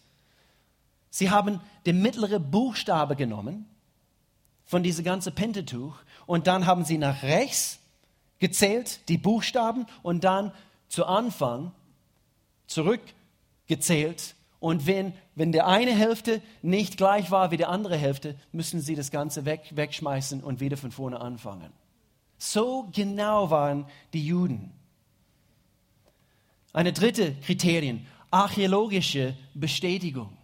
sie 1.11 1.31
haben 1.31 1.61
den 1.87 2.03
mittleren 2.03 2.51
Buchstabe 2.51 3.15
genommen 3.15 3.67
von 4.65 4.83
diesem 4.83 5.05
ganzen 5.05 5.37
Pentateuch 5.37 5.95
und 6.27 6.49
dann 6.49 6.67
haben 6.67 6.85
sie 6.85 6.99
nach 6.99 7.23
rechts 7.23 7.79
gezählt, 8.41 9.09
die 9.09 9.19
Buchstaben, 9.19 9.87
und 10.03 10.25
dann 10.25 10.53
zu 10.89 11.07
Anfang 11.07 11.71
zurückgezählt. 12.69 14.37
Und 14.61 14.87
wenn, 14.87 15.13
wenn 15.35 15.51
der 15.51 15.67
eine 15.67 15.93
Hälfte 15.93 16.41
nicht 16.63 16.97
gleich 16.97 17.33
war 17.33 17.51
wie 17.51 17.57
die 17.57 17.65
andere 17.65 17.97
Hälfte, 17.97 18.37
müssen 18.53 18.81
sie 18.81 18.95
das 18.95 19.11
Ganze 19.11 19.45
weg, 19.45 19.73
wegschmeißen 19.73 20.43
und 20.43 20.61
wieder 20.61 20.77
von 20.77 20.93
vorne 20.93 21.21
anfangen. 21.21 21.73
So 22.39 22.89
genau 22.93 23.51
waren 23.51 23.87
die 24.13 24.25
Juden. 24.25 24.73
Eine 26.73 26.93
dritte 26.93 27.35
Kriterien, 27.43 28.07
archäologische 28.31 29.37
Bestätigung. 29.55 30.37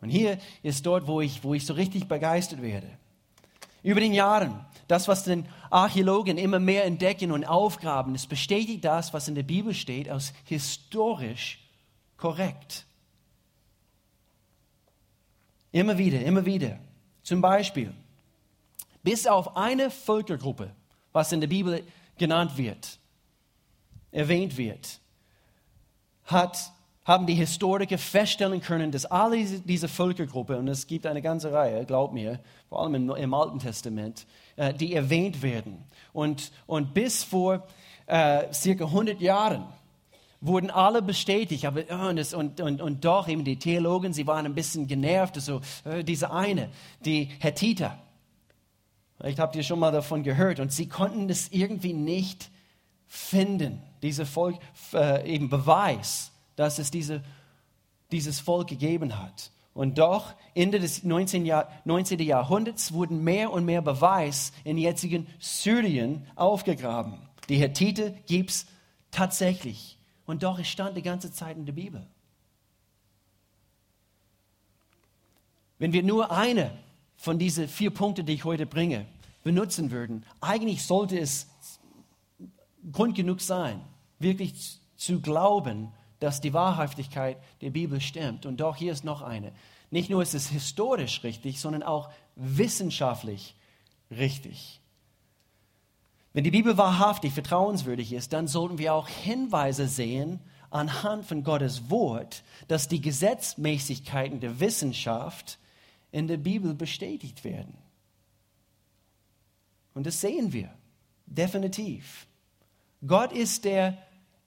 Und 0.00 0.10
hier 0.10 0.38
ist 0.62 0.84
dort, 0.86 1.06
wo 1.06 1.20
ich, 1.20 1.44
wo 1.44 1.54
ich 1.54 1.64
so 1.64 1.74
richtig 1.74 2.08
begeistert 2.08 2.62
werde. 2.62 2.88
Über 3.82 4.00
den 4.00 4.12
Jahren, 4.12 4.64
das, 4.88 5.08
was 5.08 5.24
den 5.24 5.46
Archäologen 5.70 6.36
immer 6.36 6.58
mehr 6.58 6.84
entdecken 6.84 7.32
und 7.32 7.44
aufgraben, 7.44 8.14
es 8.14 8.26
bestätigt 8.26 8.84
das, 8.84 9.14
was 9.14 9.28
in 9.28 9.34
der 9.34 9.42
Bibel 9.42 9.72
steht, 9.72 10.08
als 10.08 10.32
historisch 10.44 11.60
korrekt. 12.16 12.84
Immer 15.72 15.96
wieder, 15.96 16.20
immer 16.20 16.44
wieder. 16.44 16.78
Zum 17.22 17.40
Beispiel, 17.40 17.94
bis 19.02 19.26
auf 19.26 19.56
eine 19.56 19.90
Völkergruppe, 19.90 20.74
was 21.12 21.32
in 21.32 21.40
der 21.40 21.48
Bibel 21.48 21.84
genannt 22.18 22.56
wird, 22.56 22.98
erwähnt 24.10 24.56
wird, 24.56 25.00
hat 26.24 26.72
haben 27.10 27.26
die 27.26 27.34
Historiker 27.34 27.98
feststellen 27.98 28.60
können, 28.60 28.92
dass 28.92 29.04
alle 29.04 29.44
diese 29.44 29.88
Völkergruppen, 29.88 30.56
und 30.56 30.68
es 30.68 30.86
gibt 30.86 31.06
eine 31.06 31.20
ganze 31.20 31.52
Reihe, 31.52 31.84
glaub 31.84 32.12
mir, 32.12 32.38
vor 32.68 32.82
allem 32.82 32.94
im, 32.94 33.10
im 33.10 33.34
Alten 33.34 33.58
Testament, 33.58 34.26
äh, 34.54 34.72
die 34.72 34.94
erwähnt 34.94 35.42
werden. 35.42 35.84
Und, 36.12 36.52
und 36.68 36.94
bis 36.94 37.24
vor 37.24 37.66
äh, 38.06 38.52
circa 38.54 38.84
100 38.84 39.20
Jahren 39.20 39.64
wurden 40.40 40.70
alle 40.70 41.02
bestätigt, 41.02 41.64
aber 41.64 41.82
und, 42.08 42.14
das, 42.14 42.32
und, 42.32 42.60
und, 42.60 42.80
und 42.80 43.04
doch 43.04 43.26
eben 43.26 43.42
die 43.42 43.58
Theologen, 43.58 44.12
sie 44.12 44.28
waren 44.28 44.46
ein 44.46 44.54
bisschen 44.54 44.86
genervt, 44.86 45.34
also 45.34 45.62
äh, 45.84 46.04
diese 46.04 46.30
eine, 46.30 46.70
die 47.04 47.28
Hethiter. 47.40 47.98
Vielleicht 49.18 49.40
habt 49.40 49.56
ihr 49.56 49.64
schon 49.64 49.80
mal 49.80 49.90
davon 49.90 50.22
gehört 50.22 50.60
und 50.60 50.72
sie 50.72 50.88
konnten 50.88 51.26
das 51.26 51.48
irgendwie 51.48 51.92
nicht 51.92 52.50
finden, 53.08 53.82
diese 54.00 54.26
Volk, 54.26 54.60
äh, 54.94 55.28
eben 55.28 55.48
Beweis 55.48 56.30
dass 56.60 56.78
es 56.78 56.90
diese, 56.90 57.22
dieses 58.12 58.38
Volk 58.38 58.68
gegeben 58.68 59.18
hat. 59.18 59.50
Und 59.72 59.96
doch, 59.96 60.34
Ende 60.54 60.78
des 60.78 61.04
19. 61.04 61.46
Jahr, 61.46 61.70
19. 61.86 62.20
Jahrhunderts 62.20 62.92
wurden 62.92 63.24
mehr 63.24 63.50
und 63.50 63.64
mehr 63.64 63.80
Beweis 63.80 64.52
in 64.62 64.76
jetzigen 64.76 65.26
Syrien 65.38 66.26
aufgegraben. 66.34 67.14
Die 67.48 67.56
Hethite 67.56 68.14
gibt 68.26 68.50
es 68.50 68.66
tatsächlich. 69.10 69.96
Und 70.26 70.42
doch, 70.42 70.58
es 70.58 70.68
stand 70.68 70.98
die 70.98 71.02
ganze 71.02 71.32
Zeit 71.32 71.56
in 71.56 71.64
der 71.64 71.72
Bibel. 71.72 72.06
Wenn 75.78 75.94
wir 75.94 76.02
nur 76.02 76.30
eine 76.30 76.72
von 77.16 77.38
diesen 77.38 77.68
vier 77.68 77.90
Punkten, 77.90 78.26
die 78.26 78.34
ich 78.34 78.44
heute 78.44 78.66
bringe, 78.66 79.06
benutzen 79.44 79.90
würden, 79.90 80.26
eigentlich 80.42 80.84
sollte 80.84 81.18
es 81.18 81.46
Grund 82.92 83.14
genug 83.14 83.40
sein, 83.40 83.80
wirklich 84.18 84.78
zu 84.96 85.20
glauben, 85.20 85.90
dass 86.20 86.40
die 86.40 86.52
Wahrhaftigkeit 86.52 87.38
der 87.60 87.70
Bibel 87.70 88.00
stimmt. 88.00 88.46
Und 88.46 88.58
doch 88.58 88.76
hier 88.76 88.92
ist 88.92 89.04
noch 89.04 89.22
eine. 89.22 89.52
Nicht 89.90 90.10
nur 90.10 90.22
ist 90.22 90.34
es 90.34 90.48
historisch 90.48 91.24
richtig, 91.24 91.60
sondern 91.60 91.82
auch 91.82 92.10
wissenschaftlich 92.36 93.56
richtig. 94.10 94.80
Wenn 96.32 96.44
die 96.44 96.52
Bibel 96.52 96.76
wahrhaftig 96.76 97.32
vertrauenswürdig 97.32 98.12
ist, 98.12 98.32
dann 98.32 98.46
sollten 98.46 98.78
wir 98.78 98.94
auch 98.94 99.08
Hinweise 99.08 99.88
sehen 99.88 100.38
anhand 100.70 101.26
von 101.26 101.42
Gottes 101.42 101.90
Wort, 101.90 102.44
dass 102.68 102.86
die 102.86 103.00
Gesetzmäßigkeiten 103.00 104.38
der 104.38 104.60
Wissenschaft 104.60 105.58
in 106.12 106.28
der 106.28 106.36
Bibel 106.36 106.74
bestätigt 106.74 107.42
werden. 107.42 107.76
Und 109.94 110.06
das 110.06 110.20
sehen 110.20 110.52
wir 110.52 110.70
definitiv. 111.26 112.26
Gott 113.04 113.32
ist 113.32 113.64
der 113.64 113.98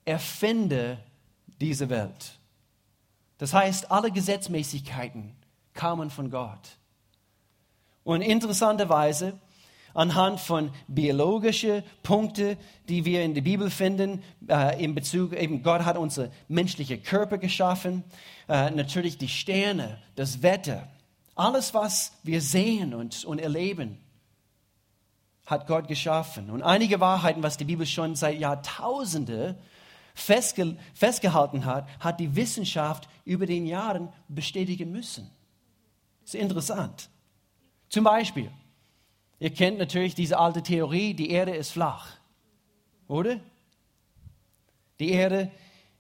Erfinder 0.05 0.99
diese 1.62 1.89
Welt. 1.89 2.39
Das 3.38 3.54
heißt, 3.54 3.92
alle 3.92 4.12
Gesetzmäßigkeiten 4.12 5.36
kamen 5.74 6.10
von 6.10 6.30
Gott. 6.30 6.78
Und 8.04 8.22
interessanterweise, 8.22 9.39
anhand 9.94 10.39
von 10.39 10.72
biologischen 10.88 11.84
Punkten, 12.02 12.58
die 12.89 13.06
wir 13.06 13.24
in 13.24 13.34
der 13.34 13.42
Bibel 13.42 13.70
finden, 13.70 14.24
äh, 14.48 14.84
in 14.84 14.96
Bezug, 14.96 15.34
eben 15.34 15.63
Gott 15.63 15.86
hat 15.86 15.98
unsere 15.98 16.32
menschliche 16.48 16.98
Körper 16.98 17.38
geschaffen, 17.38 18.04
äh, 18.50 18.72
natürlich 18.72 19.18
die 19.18 19.30
Sterne, 19.30 20.00
das 20.16 20.42
Wetter, 20.42 20.88
alles, 21.36 21.74
was 21.74 22.13
wir 22.24 22.42
sehen 22.42 22.94
und, 22.94 23.26
und 23.26 23.39
erleben, 23.39 23.98
hat 25.46 25.68
Gott 25.68 25.88
geschaffen. 25.88 26.50
Und 26.50 26.62
einige 26.62 27.00
Wahrheiten, 27.00 27.44
was 27.44 27.58
die 27.58 27.66
Bibel 27.66 27.86
schon 27.86 28.16
seit 28.16 28.39
Jahrtausenden 28.39 29.56
festge 30.13 30.78
festgehalten 30.93 31.65
hat, 31.65 31.88
hat 31.99 32.19
die 32.19 32.36
Wissenschaft 32.36 33.08
über 33.26 33.45
den 33.45 33.65
Jahren 33.65 34.10
bestätigen 34.28 34.91
müssen. 34.91 35.30
Das 36.21 36.34
ist 36.34 36.39
interessant. 36.39 37.10
Zum 37.89 38.04
Beispiel, 38.04 38.52
ihr 39.39 39.52
kennt 39.52 39.78
natürlich 39.78 40.15
diese 40.15 40.38
alte 40.38 40.63
Theorie, 40.63 41.13
die 41.13 41.30
Erde 41.30 41.56
ist 41.56 41.71
flach, 41.71 42.17
oder? 43.08 43.39
Die 44.99 45.12
Erde 45.12 45.52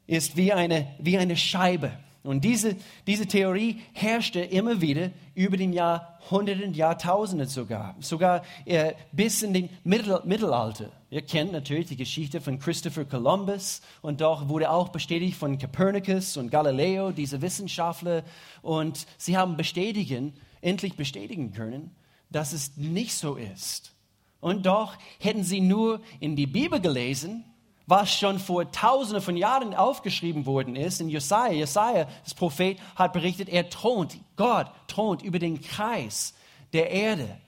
ist 0.07 0.37
wie 0.37 0.53
eine, 0.53 0.95
wie 0.99 1.17
eine 1.17 1.35
Scheibe. 1.35 1.97
Und 2.23 2.45
diese, 2.45 2.77
diese 3.05 3.27
Theorie 3.27 3.81
herrschte 3.91 4.39
immer 4.39 4.79
wieder 4.79 5.11
über 5.35 5.57
den 5.57 5.73
Jahrhunderten, 5.73 6.73
Jahrtausenden 6.73 7.49
sogar, 7.49 7.95
sogar 7.99 8.43
äh, 8.63 8.93
bis 9.11 9.43
in 9.43 9.53
den 9.53 9.69
Mittel, 9.83 10.21
Mittelalter. 10.23 10.89
Ihr 11.09 11.21
kennt 11.21 11.51
natürlich 11.51 11.87
die 11.87 11.97
Geschichte 11.97 12.39
von 12.39 12.59
Christopher 12.59 13.03
Columbus 13.03 13.81
und 14.01 14.21
doch 14.21 14.47
wurde 14.47 14.71
auch 14.71 14.89
bestätigt 14.89 15.35
von 15.35 15.59
Copernicus 15.59 16.37
und 16.37 16.49
Galileo, 16.49 17.11
diese 17.11 17.41
Wissenschaftler. 17.41 18.23
Und 18.61 19.05
sie 19.17 19.35
haben 19.37 19.57
bestätigen, 19.57 20.33
endlich 20.61 20.95
bestätigen 20.95 21.51
können, 21.51 21.91
dass 22.29 22.53
es 22.53 22.77
nicht 22.77 23.15
so 23.15 23.35
ist. 23.35 23.93
Und 24.39 24.65
doch 24.65 24.95
hätten 25.19 25.43
sie 25.43 25.59
nur 25.59 26.01
in 26.21 26.37
die 26.37 26.47
Bibel 26.47 26.79
gelesen, 26.79 27.43
was 27.85 28.17
schon 28.17 28.39
vor 28.39 28.71
tausenden 28.71 29.21
von 29.21 29.35
Jahren 29.35 29.73
aufgeschrieben 29.73 30.45
worden 30.45 30.75
ist. 30.75 31.01
In 31.01 31.09
Jesaja, 31.09 31.53
Jesaja, 31.53 32.07
das 32.23 32.33
Prophet, 32.33 32.79
hat 32.95 33.13
berichtet, 33.13 33.49
er 33.49 33.69
thront, 33.69 34.17
Gott 34.35 34.71
thront 34.87 35.21
über 35.21 35.39
den 35.39 35.61
Kreis 35.61 36.33
der 36.71 36.89
Erde. 36.91 37.39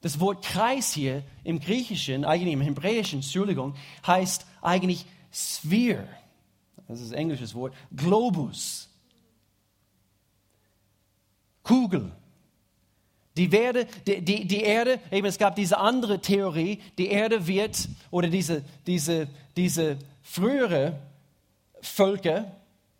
Das 0.00 0.18
Wort 0.18 0.44
Kreis 0.44 0.92
hier 0.92 1.22
im 1.44 1.60
Griechischen, 1.60 2.24
eigentlich 2.24 2.52
im 2.52 2.60
Hebräischen, 2.60 3.18
Entschuldigung, 3.18 3.74
heißt 4.06 4.46
eigentlich 4.60 5.06
Sphere. 5.32 6.08
Das 6.88 7.00
ist 7.00 7.12
das 7.12 7.18
englische 7.18 7.52
Wort. 7.54 7.74
Globus. 7.94 8.88
Kugel. 11.62 12.10
Die, 13.36 13.50
Werde, 13.50 13.86
die, 14.06 14.20
die, 14.20 14.46
die, 14.46 14.62
Erde, 14.62 14.98
eben 15.10 15.26
es 15.26 15.38
gab 15.38 15.56
diese 15.56 15.78
andere 15.78 16.20
Theorie, 16.20 16.80
die 16.98 17.08
Erde 17.08 17.46
wird, 17.46 17.88
oder 18.10 18.28
diese, 18.28 18.62
diese, 18.86 19.28
diese 19.56 19.96
frühere 20.22 20.98
Völker, 21.80 22.52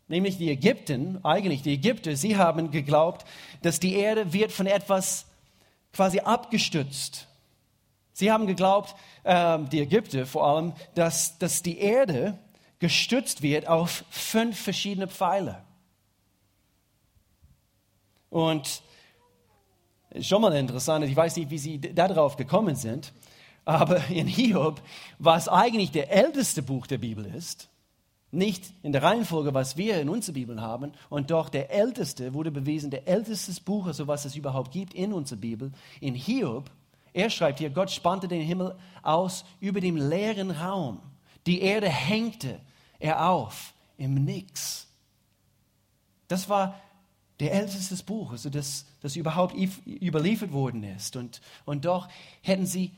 nämlich 0.08 0.38
die 0.38 0.50
Ägypten, 0.50 1.22
eigentlich 1.22 1.62
die 1.62 1.74
Ägypter, 1.74 2.16
sie 2.16 2.36
haben 2.36 2.70
geglaubt, 2.70 3.26
dass 3.60 3.78
die 3.78 3.94
Erde 3.94 4.32
wird 4.32 4.52
von 4.52 4.66
etwas 4.66 5.26
quasi 5.92 6.20
abgestützt. 6.20 7.28
Sie 8.14 8.30
haben 8.32 8.46
geglaubt, 8.46 8.94
äh, 9.24 9.58
die 9.70 9.80
Ägypter 9.80 10.26
vor 10.26 10.46
allem, 10.46 10.72
dass, 10.94 11.38
dass 11.38 11.62
die 11.62 11.78
Erde 11.78 12.38
gestützt 12.78 13.42
wird 13.42 13.68
auf 13.68 14.04
fünf 14.10 14.58
verschiedene 14.60 15.08
Pfeile. 15.08 15.62
Und 18.28 18.82
schon 20.20 20.42
mal 20.42 20.54
interessant, 20.54 21.04
ich 21.04 21.16
weiß 21.16 21.36
nicht, 21.36 21.50
wie 21.50 21.58
Sie 21.58 21.80
darauf 21.80 22.36
gekommen 22.36 22.76
sind, 22.76 23.12
aber 23.64 24.06
in 24.08 24.26
Hiob, 24.26 24.80
was 25.18 25.48
eigentlich 25.48 25.90
der 25.90 26.10
älteste 26.10 26.62
Buch 26.62 26.86
der 26.86 26.98
Bibel 26.98 27.24
ist, 27.24 27.68
nicht 28.30 28.72
in 28.82 28.92
der 28.92 29.02
Reihenfolge, 29.02 29.52
was 29.52 29.76
wir 29.76 30.00
in 30.00 30.08
unserer 30.08 30.34
Bibel 30.34 30.60
haben, 30.60 30.92
und 31.10 31.30
doch 31.30 31.50
der 31.50 31.70
älteste, 31.70 32.32
wurde 32.32 32.50
bewiesen, 32.50 32.90
der 32.90 33.06
älteste 33.06 33.52
Buch, 33.62 33.86
also 33.86 34.06
was 34.06 34.24
es 34.24 34.36
überhaupt 34.36 34.72
gibt 34.72 34.94
in 34.94 35.12
unserer 35.12 35.38
Bibel, 35.38 35.72
in 36.00 36.14
Hiob, 36.14 36.70
er 37.12 37.28
schreibt 37.28 37.58
hier, 37.58 37.70
Gott 37.70 37.90
spannte 37.90 38.26
den 38.26 38.40
Himmel 38.40 38.74
aus 39.02 39.44
über 39.60 39.80
dem 39.80 39.96
leeren 39.96 40.50
Raum. 40.50 41.00
Die 41.46 41.60
Erde 41.60 41.88
hängte 41.88 42.58
er 42.98 43.28
auf 43.28 43.74
im 43.98 44.14
Nix. 44.24 44.88
Das 46.28 46.48
war 46.48 46.80
der 47.42 47.54
älteste 47.54 47.96
Buch, 48.04 48.30
also 48.30 48.50
das, 48.50 48.86
das 49.00 49.16
überhaupt 49.16 49.56
überliefert 49.84 50.52
worden 50.52 50.84
ist. 50.84 51.16
Und, 51.16 51.40
und 51.64 51.84
doch 51.84 52.08
hätten 52.40 52.66
sie 52.66 52.92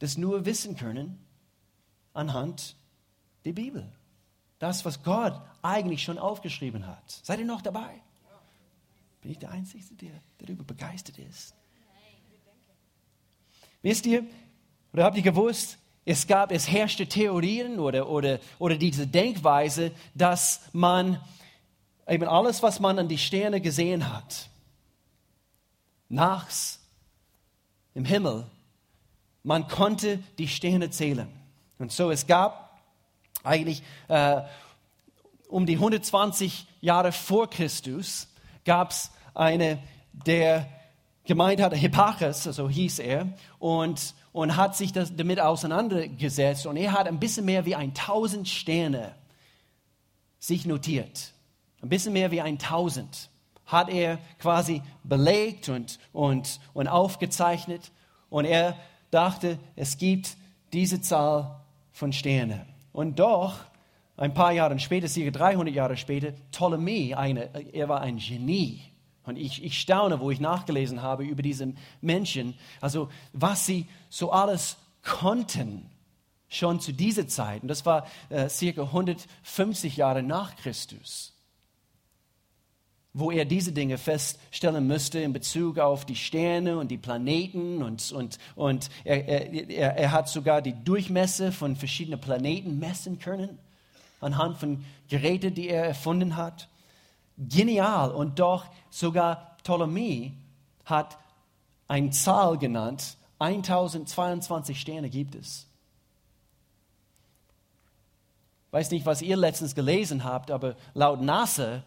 das 0.00 0.18
nur 0.18 0.44
wissen 0.46 0.76
können 0.76 1.24
anhand 2.12 2.74
der 3.44 3.52
Bibel. 3.52 3.88
Das, 4.58 4.84
was 4.84 5.04
Gott 5.04 5.40
eigentlich 5.62 6.02
schon 6.02 6.18
aufgeschrieben 6.18 6.88
hat. 6.88 7.20
Seid 7.22 7.38
ihr 7.38 7.44
noch 7.44 7.62
dabei? 7.62 8.02
Bin 9.20 9.30
ich 9.30 9.38
der 9.38 9.52
Einzige, 9.52 9.94
der 9.94 10.10
darüber 10.38 10.64
begeistert 10.64 11.18
ist? 11.18 11.54
Wisst 13.82 14.06
ihr, 14.06 14.26
oder 14.92 15.04
habt 15.04 15.16
ihr 15.16 15.22
gewusst, 15.22 15.78
es 16.04 16.26
gab, 16.26 16.50
es 16.50 16.68
herrschte 16.68 17.06
Theorien 17.06 17.78
oder, 17.78 18.08
oder, 18.08 18.40
oder 18.58 18.76
diese 18.76 19.06
Denkweise, 19.06 19.92
dass 20.16 20.62
man 20.72 21.20
eben 22.08 22.24
alles, 22.24 22.62
was 22.62 22.80
man 22.80 22.98
an 22.98 23.08
die 23.08 23.18
Sterne 23.18 23.60
gesehen 23.60 24.12
hat, 24.12 24.48
nachts 26.08 26.80
im 27.94 28.04
Himmel, 28.04 28.46
man 29.42 29.68
konnte 29.68 30.18
die 30.38 30.48
Sterne 30.48 30.90
zählen. 30.90 31.28
Und 31.78 31.92
so 31.92 32.10
es 32.10 32.26
gab 32.26 32.78
eigentlich 33.44 33.82
äh, 34.08 34.42
um 35.48 35.66
die 35.66 35.74
120 35.74 36.66
Jahre 36.80 37.12
vor 37.12 37.48
Christus 37.48 38.28
gab 38.64 38.90
es 38.90 39.10
eine, 39.34 39.78
der 40.12 40.68
gemeint 41.24 41.60
hat, 41.60 41.74
Hipparchus, 41.74 42.42
so 42.44 42.68
hieß 42.68 42.98
er, 43.00 43.28
und, 43.58 44.14
und 44.32 44.56
hat 44.56 44.76
sich 44.76 44.92
das, 44.92 45.14
damit 45.14 45.40
auseinandergesetzt. 45.40 46.66
Und 46.66 46.76
er 46.76 46.92
hat 46.92 47.06
ein 47.06 47.20
bisschen 47.20 47.44
mehr 47.44 47.64
wie 47.64 47.74
ein 47.74 47.94
tausend 47.94 48.48
Sterne 48.48 49.14
sich 50.38 50.66
notiert. 50.66 51.32
Ein 51.82 51.88
bisschen 51.88 52.12
mehr 52.12 52.30
wie 52.30 52.40
ein 52.40 52.58
Tausend 52.58 53.30
hat 53.68 53.90
er 53.90 54.18
quasi 54.38 54.82
belegt 55.04 55.68
und, 55.68 55.98
und, 56.12 56.58
und 56.72 56.88
aufgezeichnet. 56.88 57.92
Und 58.30 58.46
er 58.46 58.76
dachte, 59.10 59.58
es 59.76 59.98
gibt 59.98 60.36
diese 60.72 61.00
Zahl 61.00 61.60
von 61.92 62.12
Sternen. 62.12 62.62
Und 62.92 63.18
doch, 63.18 63.56
ein 64.16 64.34
paar 64.34 64.52
Jahre 64.52 64.76
später, 64.80 65.06
circa 65.06 65.30
300 65.30 65.72
Jahre 65.72 65.96
später, 65.96 66.32
Ptolemy, 66.50 67.14
eine, 67.14 67.50
er 67.72 67.88
war 67.88 68.00
ein 68.00 68.16
Genie. 68.16 68.82
Und 69.24 69.36
ich, 69.36 69.62
ich 69.62 69.78
staune, 69.78 70.18
wo 70.18 70.30
ich 70.30 70.40
nachgelesen 70.40 71.02
habe 71.02 71.24
über 71.24 71.42
diese 71.42 71.74
Menschen, 72.00 72.54
also 72.80 73.10
was 73.34 73.66
sie 73.66 73.86
so 74.08 74.32
alles 74.32 74.78
konnten 75.04 75.88
schon 76.48 76.80
zu 76.80 76.92
dieser 76.92 77.28
Zeit. 77.28 77.62
Und 77.62 77.68
das 77.68 77.84
war 77.84 78.06
äh, 78.30 78.48
circa 78.48 78.82
150 78.82 79.98
Jahre 79.98 80.22
nach 80.22 80.56
Christus 80.56 81.37
wo 83.12 83.30
er 83.30 83.44
diese 83.44 83.72
Dinge 83.72 83.98
feststellen 83.98 84.86
müsste 84.86 85.18
in 85.20 85.32
Bezug 85.32 85.78
auf 85.78 86.04
die 86.04 86.16
Sterne 86.16 86.78
und 86.78 86.90
die 86.90 86.98
Planeten 86.98 87.82
und, 87.82 88.12
und, 88.12 88.38
und 88.54 88.90
er, 89.04 89.26
er, 89.26 89.96
er 89.96 90.12
hat 90.12 90.28
sogar 90.28 90.62
die 90.62 90.74
Durchmesser 90.84 91.50
von 91.52 91.74
verschiedenen 91.74 92.20
Planeten 92.20 92.78
messen 92.78 93.18
können 93.18 93.58
anhand 94.20 94.58
von 94.58 94.84
Geräten, 95.08 95.54
die 95.54 95.68
er 95.68 95.84
erfunden 95.84 96.36
hat. 96.36 96.68
Genial 97.36 98.10
und 98.10 98.38
doch 98.38 98.66
sogar 98.90 99.56
Ptolemy 99.62 100.34
hat 100.84 101.18
eine 101.86 102.10
Zahl 102.10 102.58
genannt, 102.58 103.16
1022 103.38 104.80
Sterne 104.80 105.08
gibt 105.08 105.34
es. 105.34 105.66
Weiß 108.70 108.90
nicht, 108.90 109.06
was 109.06 109.22
ihr 109.22 109.36
letztens 109.36 109.74
gelesen 109.74 110.24
habt, 110.24 110.50
aber 110.50 110.76
laut 110.94 111.22
NASA 111.22 111.84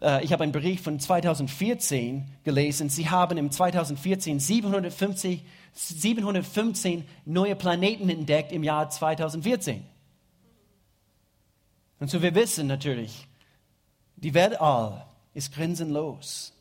ich 0.00 0.32
habe 0.32 0.44
einen 0.44 0.52
Bericht 0.52 0.84
von 0.84 1.00
2014 1.00 2.24
gelesen. 2.44 2.88
Sie 2.88 3.10
haben 3.10 3.36
im 3.36 3.50
2014 3.50 4.38
750, 4.38 5.42
715 5.74 7.04
neue 7.24 7.56
Planeten 7.56 8.08
entdeckt 8.08 8.52
im 8.52 8.62
Jahr 8.62 8.90
2014. 8.90 9.84
Und 11.98 12.10
so 12.10 12.22
wir 12.22 12.34
wissen 12.36 12.68
natürlich, 12.68 13.26
die 14.14 14.34
Weltall 14.34 15.04
ist 15.34 15.52
grenzenlos. 15.52 16.52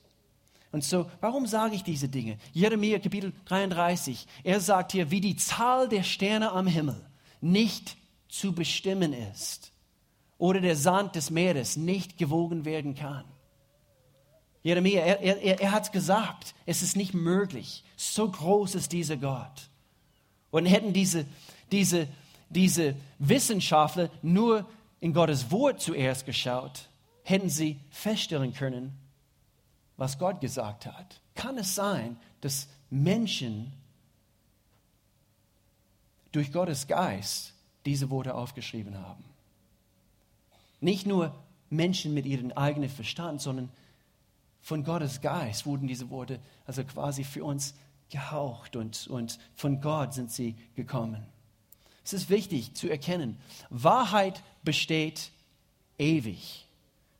Und 0.71 0.83
so, 0.83 1.09
warum 1.21 1.45
sage 1.45 1.75
ich 1.75 1.83
diese 1.83 2.09
Dinge? 2.09 2.37
Jeremia 2.53 2.97
Kapitel 2.97 3.33
33, 3.45 4.27
er 4.43 4.59
sagt 4.59 4.93
hier, 4.93 5.11
wie 5.11 5.21
die 5.21 5.35
Zahl 5.35 5.87
der 5.87 6.03
Sterne 6.03 6.51
am 6.51 6.65
Himmel 6.65 6.99
nicht 7.39 7.97
zu 8.29 8.53
bestimmen 8.53 9.13
ist 9.13 9.71
oder 10.37 10.61
der 10.61 10.75
Sand 10.75 11.15
des 11.15 11.29
Meeres 11.29 11.77
nicht 11.77 12.17
gewogen 12.17 12.65
werden 12.65 12.95
kann. 12.95 13.25
Jeremia, 14.63 15.01
er, 15.01 15.21
er, 15.21 15.61
er 15.61 15.71
hat 15.71 15.91
gesagt, 15.91 16.53
es 16.65 16.81
ist 16.81 16.95
nicht 16.95 17.13
möglich. 17.13 17.83
So 17.95 18.29
groß 18.29 18.75
ist 18.75 18.91
dieser 18.91 19.17
Gott. 19.17 19.69
Und 20.51 20.65
hätten 20.65 20.93
diese, 20.93 21.25
diese, 21.71 22.07
diese 22.49 22.95
Wissenschaftler 23.19 24.09
nur 24.21 24.65
in 24.99 25.13
Gottes 25.13 25.51
Wort 25.51 25.81
zuerst 25.81 26.25
geschaut, 26.25 26.89
hätten 27.23 27.49
sie 27.49 27.79
feststellen 27.91 28.53
können, 28.53 28.97
was 29.95 30.17
Gott 30.17 30.41
gesagt 30.41 30.85
hat. 30.85 31.21
Kann 31.35 31.57
es 31.57 31.75
sein, 31.75 32.17
dass 32.41 32.67
Menschen 32.89 33.71
durch 36.31 36.51
Gottes 36.51 36.87
Geist 36.87 37.53
diese 37.85 38.09
Worte 38.09 38.35
aufgeschrieben 38.35 38.97
haben? 38.97 39.23
Nicht 40.79 41.05
nur 41.05 41.35
Menschen 41.69 42.13
mit 42.13 42.25
ihrem 42.25 42.51
eigenen 42.51 42.89
Verstand, 42.89 43.41
sondern 43.41 43.69
von 44.61 44.83
Gottes 44.83 45.21
Geist 45.21 45.65
wurden 45.65 45.87
diese 45.87 46.09
Worte 46.09 46.39
also 46.65 46.83
quasi 46.83 47.23
für 47.23 47.43
uns 47.43 47.73
gehaucht 48.09 48.75
und, 48.75 49.07
und 49.07 49.39
von 49.55 49.81
Gott 49.81 50.13
sind 50.13 50.31
sie 50.31 50.55
gekommen. 50.75 51.25
Es 52.03 52.13
ist 52.13 52.29
wichtig 52.29 52.73
zu 52.73 52.89
erkennen, 52.89 53.37
Wahrheit 53.69 54.41
besteht 54.63 55.31
ewig. 55.97 56.65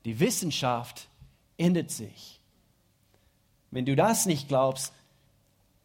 Die 0.06 0.20
Wissenschaft 0.20 1.10
ändert 1.58 1.92
sich. 1.92 2.40
Wenn 3.72 3.86
du 3.86 3.96
das 3.96 4.26
nicht 4.26 4.48
glaubst, 4.48 4.94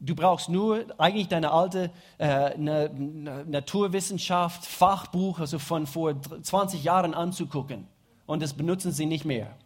du 0.03 0.15
brauchst 0.15 0.49
nur 0.49 0.87
eigentlich 0.99 1.29
deine 1.29 1.53
alte 1.53 1.91
äh, 2.19 2.59
Naturwissenschaft, 2.59 4.67
Fachbuch, 4.67 5.39
also 5.39 5.59
von 5.59 5.87
vor 5.87 6.15
20 6.21 6.85
Jahren 6.85 7.15
anzugucken. 7.15 7.87
Und 8.27 8.43
das 8.43 8.53
benutzen 8.55 8.93
sie 8.93 9.07
nicht 9.07 9.25
mehr. 9.25 9.57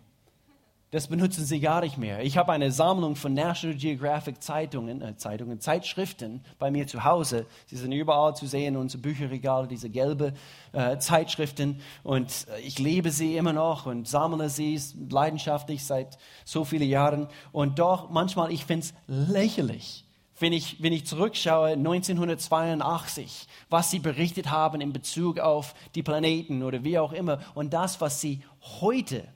Das 0.92 1.08
benutzen 1.08 1.44
sie 1.44 1.58
gar 1.58 1.80
nicht 1.80 1.98
mehr. 1.98 2.22
Ich 2.22 2.38
habe 2.38 2.52
eine 2.52 2.70
Sammlung 2.70 3.16
von 3.16 3.34
National 3.34 3.76
Geographic 3.76 4.40
Zeitungen, 4.40 5.02
äh, 5.02 5.16
Zeitungen, 5.16 5.60
Zeitschriften 5.60 6.42
bei 6.60 6.70
mir 6.70 6.86
zu 6.86 7.02
Hause. 7.02 7.46
Sie 7.66 7.76
sind 7.76 7.90
überall 7.90 8.36
zu 8.36 8.46
sehen, 8.46 8.76
unsere 8.76 9.02
Bücherregale, 9.02 9.66
diese 9.66 9.90
gelbe 9.90 10.32
äh, 10.72 10.98
Zeitschriften. 10.98 11.80
Und 12.04 12.46
äh, 12.56 12.60
ich 12.60 12.78
liebe 12.78 13.10
sie 13.10 13.36
immer 13.36 13.52
noch 13.52 13.86
und 13.86 14.06
sammle 14.06 14.48
sie 14.48 14.80
leidenschaftlich 15.10 15.84
seit 15.84 16.18
so 16.44 16.64
vielen 16.64 16.88
Jahren. 16.88 17.26
Und 17.50 17.80
doch 17.80 18.08
manchmal, 18.08 18.52
ich 18.52 18.64
finde 18.64 18.86
es 18.86 18.94
lächerlich, 19.08 20.05
wenn 20.38 20.52
ich, 20.52 20.82
wenn 20.82 20.92
ich 20.92 21.06
zurückschaue, 21.06 21.70
1982, 21.70 23.46
was 23.70 23.90
sie 23.90 23.98
berichtet 23.98 24.50
haben 24.50 24.80
in 24.80 24.92
Bezug 24.92 25.38
auf 25.38 25.74
die 25.94 26.02
Planeten 26.02 26.62
oder 26.62 26.84
wie 26.84 26.98
auch 26.98 27.12
immer 27.12 27.40
und 27.54 27.72
das, 27.72 28.00
was 28.00 28.20
sie 28.20 28.42
heute 28.80 29.26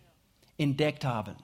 entdeckt 0.58 1.04
haben. 1.04 1.36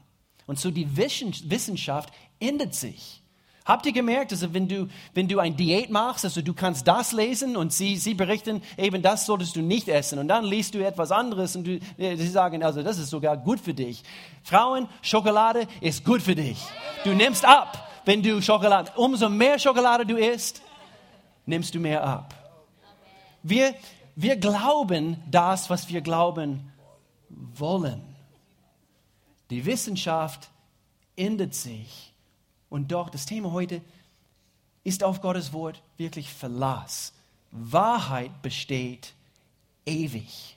Und 0.46 0.60
so 0.60 0.70
die 0.70 0.96
Wissenschaft 0.96 2.12
ändert 2.38 2.74
sich. 2.74 3.22
Habt 3.66 3.84
ihr 3.84 3.92
gemerkt, 3.92 4.30
also 4.30 4.54
wenn 4.54 4.68
du, 4.68 4.86
wenn 5.12 5.26
du 5.26 5.40
ein 5.40 5.56
Diät 5.56 5.90
machst, 5.90 6.24
also 6.24 6.40
du 6.40 6.54
kannst 6.54 6.86
das 6.86 7.10
lesen 7.10 7.56
und 7.56 7.72
sie, 7.72 7.96
sie 7.96 8.14
berichten, 8.14 8.62
eben 8.78 9.02
das 9.02 9.26
solltest 9.26 9.56
du 9.56 9.60
nicht 9.60 9.88
essen. 9.88 10.20
Und 10.20 10.28
dann 10.28 10.44
liest 10.44 10.74
du 10.74 10.86
etwas 10.86 11.10
anderes 11.10 11.56
und 11.56 11.66
du, 11.66 11.80
äh, 11.98 12.14
sie 12.16 12.28
sagen, 12.28 12.62
also 12.62 12.84
das 12.84 12.96
ist 12.98 13.10
sogar 13.10 13.36
gut 13.36 13.58
für 13.58 13.74
dich. 13.74 14.04
Frauen, 14.44 14.88
Schokolade 15.02 15.66
ist 15.80 16.04
gut 16.04 16.22
für 16.22 16.36
dich. 16.36 16.58
Du 17.02 17.12
nimmst 17.12 17.44
ab, 17.44 17.88
wenn 18.06 18.22
du 18.22 18.40
Schokolade, 18.40 18.92
umso 18.94 19.28
mehr 19.28 19.58
Schokolade 19.58 20.06
du 20.06 20.16
isst, 20.16 20.62
nimmst 21.44 21.74
du 21.74 21.80
mehr 21.80 22.02
ab. 22.02 22.34
Wir, 23.42 23.74
wir 24.14 24.36
glauben 24.36 25.22
das, 25.30 25.68
was 25.68 25.88
wir 25.88 26.00
glauben 26.00 26.72
wollen. 27.28 28.02
Die 29.50 29.66
Wissenschaft 29.66 30.48
ändert 31.16 31.54
sich. 31.54 32.12
Und 32.68 32.92
doch, 32.92 33.10
das 33.10 33.26
Thema 33.26 33.52
heute 33.52 33.82
ist 34.84 35.02
auf 35.02 35.20
Gottes 35.20 35.52
Wort 35.52 35.82
wirklich 35.96 36.32
Verlass. 36.32 37.12
Wahrheit 37.50 38.42
besteht 38.42 39.14
ewig. 39.84 40.56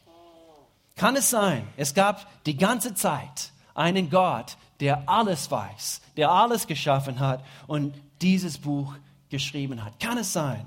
Kann 0.96 1.16
es 1.16 1.30
sein, 1.30 1.68
es 1.78 1.94
gab 1.94 2.28
die 2.46 2.58
ganze 2.58 2.94
Zeit 2.94 3.52
einen 3.74 4.10
Gott, 4.10 4.58
der 4.80 5.08
alles 5.08 5.50
weiß, 5.50 6.02
der 6.18 6.32
alles 6.32 6.68
geschaffen 6.68 7.20
hat 7.20 7.44
und 7.68 7.96
dieses 8.22 8.58
Buch 8.58 8.96
geschrieben 9.30 9.84
hat? 9.84 10.00
Kann 10.00 10.18
es 10.18 10.34
sein? 10.34 10.66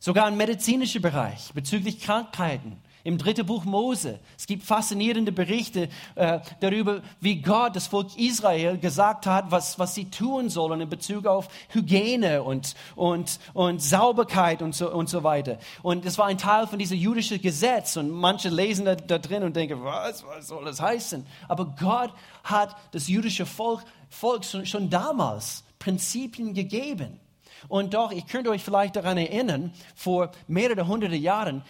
Sogar 0.00 0.28
im 0.28 0.36
medizinischen 0.36 1.02
Bereich 1.02 1.52
bezüglich 1.52 2.00
Krankheiten 2.00 2.80
im 3.04 3.18
dritten 3.18 3.46
Buch 3.46 3.64
Mose. 3.64 4.18
Es 4.36 4.46
gibt 4.46 4.64
faszinierende 4.64 5.32
Berichte 5.32 5.88
äh, 6.14 6.40
darüber, 6.60 7.02
wie 7.20 7.40
Gott 7.40 7.76
das 7.76 7.86
Volk 7.86 8.16
Israel 8.16 8.78
gesagt 8.78 9.26
hat, 9.26 9.50
was, 9.50 9.78
was 9.78 9.94
sie 9.94 10.10
tun 10.10 10.50
sollen 10.50 10.80
in 10.80 10.88
Bezug 10.88 11.26
auf 11.26 11.48
Hygiene 11.70 12.42
und, 12.42 12.74
und, 12.96 13.38
und 13.54 13.82
Sauberkeit 13.82 14.62
und 14.62 14.74
so, 14.74 14.92
und 14.92 15.08
so 15.08 15.22
weiter. 15.22 15.58
Und 15.82 16.04
es 16.04 16.18
war 16.18 16.26
ein 16.26 16.38
Teil 16.38 16.66
von 16.66 16.78
diesem 16.78 16.98
jüdischen 16.98 17.40
Gesetz 17.40 17.96
und 17.96 18.10
manche 18.10 18.48
lesen 18.48 18.84
da, 18.84 18.94
da 18.94 19.18
drin 19.18 19.42
und 19.42 19.56
denken, 19.56 19.84
was, 19.84 20.24
was 20.26 20.48
soll 20.48 20.64
das 20.64 20.80
heißen? 20.80 21.26
Aber 21.48 21.74
Gott 21.78 22.12
hat 22.44 22.76
das 22.92 23.08
jüdische 23.08 23.46
Volk, 23.46 23.82
Volk 24.08 24.44
schon, 24.44 24.66
schon 24.66 24.90
damals 24.90 25.64
Prinzipien 25.78 26.54
gegeben. 26.54 27.20
Und 27.66 27.94
doch, 27.94 28.12
ich 28.12 28.26
könnte 28.26 28.50
euch 28.50 28.62
vielleicht 28.62 28.96
daran 28.96 29.18
erinnern, 29.18 29.72
vor 29.96 30.30
mehreren 30.46 30.86
hunderte 30.86 31.16
Jahren, 31.16 31.62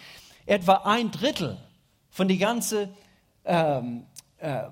etwa 0.49 0.81
ein 0.83 1.11
Drittel 1.11 1.57
von 2.09 2.27
der 2.27 2.37
ganzen 2.37 2.89
ähm, 3.45 4.05
äh, 4.37 4.63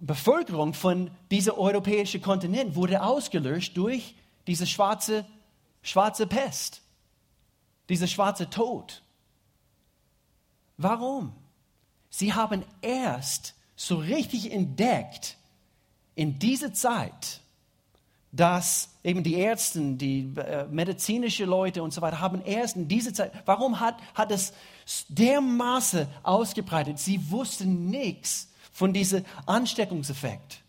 Bevölkerung 0.00 0.74
von 0.74 1.10
diesem 1.30 1.54
europäischen 1.54 2.20
Kontinent 2.20 2.74
wurde 2.74 3.02
ausgelöscht 3.02 3.76
durch 3.76 4.14
diese 4.46 4.66
schwarze, 4.66 5.24
schwarze 5.82 6.26
Pest, 6.26 6.82
dieser 7.88 8.08
schwarze 8.08 8.50
Tod. 8.50 9.02
Warum? 10.76 11.34
Sie 12.08 12.32
haben 12.32 12.64
erst 12.80 13.54
so 13.76 13.96
richtig 13.96 14.50
entdeckt 14.52 15.36
in 16.16 16.38
dieser 16.38 16.72
Zeit, 16.72 17.42
dass 18.32 18.90
eben 19.02 19.22
die 19.22 19.34
Ärzte, 19.34 19.80
die 19.80 20.32
äh, 20.36 20.66
medizinische 20.70 21.44
Leute 21.44 21.82
und 21.82 21.92
so 21.92 22.00
weiter 22.00 22.20
haben 22.20 22.42
erst 22.44 22.76
in 22.76 22.86
dieser 22.86 23.12
Zeit, 23.12 23.32
warum 23.44 23.80
hat, 23.80 23.96
hat 24.14 24.30
es 24.30 24.52
dermaßen 25.08 26.06
ausgebreitet? 26.22 26.98
Sie 26.98 27.30
wussten 27.30 27.90
nichts 27.90 28.48
von 28.72 28.92
diesem 28.92 29.24
Ansteckungseffekt. 29.46 30.62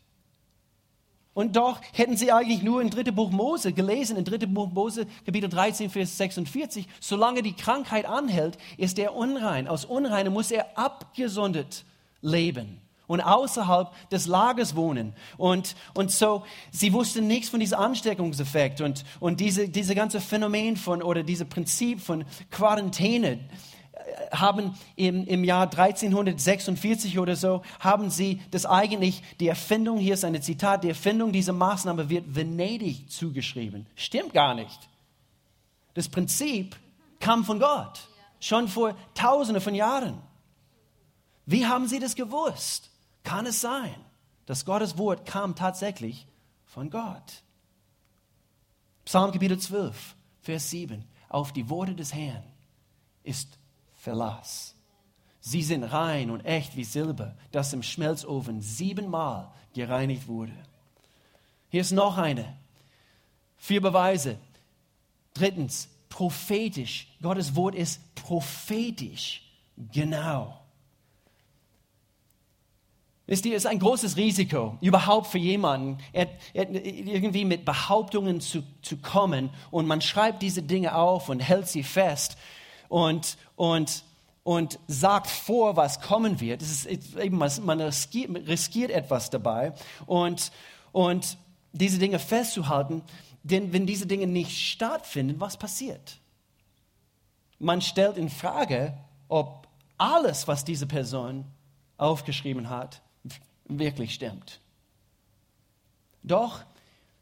Und 1.34 1.56
doch 1.56 1.80
hätten 1.94 2.18
sie 2.18 2.32
eigentlich 2.32 2.62
nur 2.62 2.82
in 2.82 2.90
3. 2.90 3.04
Buch 3.12 3.32
Mose 3.32 3.72
gelesen, 3.72 4.18
in 4.18 4.26
3. 4.26 4.48
Buch 4.48 4.70
Mose, 4.70 5.06
Kapitel 5.26 5.50
13, 5.50 5.90
Vers 5.90 6.18
46, 6.18 6.88
solange 7.00 7.42
die 7.42 7.54
Krankheit 7.54 8.06
anhält, 8.06 8.58
ist 8.78 9.00
er 9.00 9.16
unrein. 9.16 9.68
Aus 9.68 9.86
Unreine 9.86 10.30
muss 10.30 10.52
er 10.52 10.78
abgesondert 10.78 11.86
leben 12.22 12.82
und 13.12 13.20
außerhalb 13.20 13.90
des 14.10 14.26
Lagers 14.26 14.74
wohnen. 14.78 15.14
Und, 15.36 15.76
und 15.94 16.12
so, 16.12 16.46
sie 16.72 16.94
wussten 16.94 17.28
nichts 17.28 17.50
von 17.50 17.60
diesem 17.60 17.78
Ansteckungseffekt 17.78 18.80
und, 18.80 19.04
und 19.20 19.42
diese, 19.42 19.68
diese 19.68 19.96
ganze 19.96 20.22
Phänomen 20.22 20.78
von, 20.78 21.04
oder 21.04 21.22
dieses 21.22 21.46
Prinzip 21.50 22.00
von 22.00 22.24
Quarantäne 22.52 23.32
äh, 23.32 24.34
haben 24.34 24.76
im, 24.96 25.28
im 25.28 25.44
Jahr 25.44 25.64
1346 25.64 27.20
oder 27.20 27.36
so, 27.36 27.64
haben 27.82 28.10
sie 28.10 28.40
das 28.50 28.66
eigentlich, 28.66 29.22
die 29.42 29.50
Erfindung, 29.50 29.98
hier 29.98 30.14
ist 30.14 30.24
ein 30.24 30.42
Zitat, 30.42 30.86
die 30.86 30.90
Erfindung 30.90 31.34
dieser 31.34 31.52
Maßnahme 31.52 32.10
wird 32.10 32.34
Venedig 32.34 33.12
zugeschrieben. 33.12 33.88
Stimmt 33.96 34.34
gar 34.34 34.56
nicht. 34.56 34.88
Das 35.96 36.08
Prinzip 36.08 36.78
kam 37.20 37.44
von 37.44 37.60
Gott, 37.60 38.08
schon 38.40 38.70
vor 38.70 38.96
tausende 39.16 39.60
von 39.60 39.76
Jahren. 39.76 40.22
Wie 41.46 41.66
haben 41.66 41.90
sie 41.90 42.00
das 42.00 42.16
gewusst? 42.16 42.91
Kann 43.24 43.46
es 43.46 43.62
sein, 43.62 43.96
dass 44.46 44.66
Gottes 44.66 44.98
Wort 44.98 45.26
kam 45.26 45.56
tatsächlich 45.56 46.28
von 46.66 46.90
Gott? 46.90 47.44
Psalm 49.06 49.32
Kapitel 49.32 49.60
12, 49.60 50.16
Vers 50.42 50.70
7. 50.70 51.06
Auf 51.30 51.54
die 51.54 51.70
Worte 51.70 51.96
des 51.96 52.14
Herrn 52.14 52.44
ist 53.24 53.58
Verlass. 53.94 54.76
Sie 55.40 55.64
sind 55.64 55.84
rein 55.84 56.30
und 56.30 56.46
echt 56.46 56.76
wie 56.76 56.84
Silber, 56.84 57.36
das 57.52 57.74
im 57.74 57.84
Schmelzofen 57.84 58.62
siebenmal 58.62 59.52
gereinigt 59.74 60.28
wurde. 60.28 60.54
Hier 61.70 61.82
ist 61.82 61.92
noch 61.92 62.18
eine. 62.18 62.58
Vier 63.58 63.82
Beweise. 63.82 64.38
Drittens, 65.34 65.90
prophetisch. 66.10 67.08
Gottes 67.22 67.56
Wort 67.56 67.76
ist 67.76 68.02
prophetisch. 68.16 69.44
Genau. 69.78 70.61
Wisst 73.28 73.46
ihr, 73.46 73.56
ist 73.56 73.68
ein 73.68 73.80
großes 73.80 74.18
Risiko, 74.18 74.78
überhaupt 74.82 75.28
für 75.28 75.38
jemanden, 75.38 76.00
irgendwie 76.54 77.46
mit 77.46 77.66
Behauptungen 77.66 78.42
zu, 78.42 78.64
zu 78.82 78.98
kommen 78.98 79.52
und 79.70 79.88
man 79.88 80.02
schreibt 80.02 80.42
diese 80.42 80.64
Dinge 80.64 80.96
auf 80.96 81.30
und 81.30 81.40
hält 81.40 81.68
sie 81.68 81.84
fest 81.84 82.36
und, 82.90 83.38
und, 83.56 84.04
und 84.44 84.80
sagt 84.88 85.28
vor, 85.28 85.78
was 85.78 86.02
kommen 86.02 86.42
wird. 86.42 86.62
Es 86.62 86.86
ist 86.86 87.16
eben, 87.16 87.38
man 87.38 87.82
riskiert, 87.82 88.48
riskiert 88.48 88.92
etwas 88.92 89.30
dabei 89.30 89.74
und, 90.08 90.52
und 90.92 91.38
diese 91.72 92.00
Dinge 92.00 92.20
festzuhalten, 92.20 93.04
denn 93.44 93.72
wenn 93.72 93.86
diese 93.86 94.08
Dinge 94.08 94.28
nicht 94.28 94.58
stattfinden, 94.58 95.40
was 95.40 95.58
passiert? 95.58 96.20
Man 97.60 97.82
stellt 97.82 98.18
in 98.18 98.30
Frage, 98.30 98.98
ob 99.30 99.68
alles, 99.98 100.48
was 100.48 100.66
diese 100.66 100.88
Person 100.88 101.46
aufgeschrieben 101.98 102.70
hat, 102.70 103.02
wirklich 103.66 104.14
stimmt. 104.14 104.60
Doch 106.24 106.64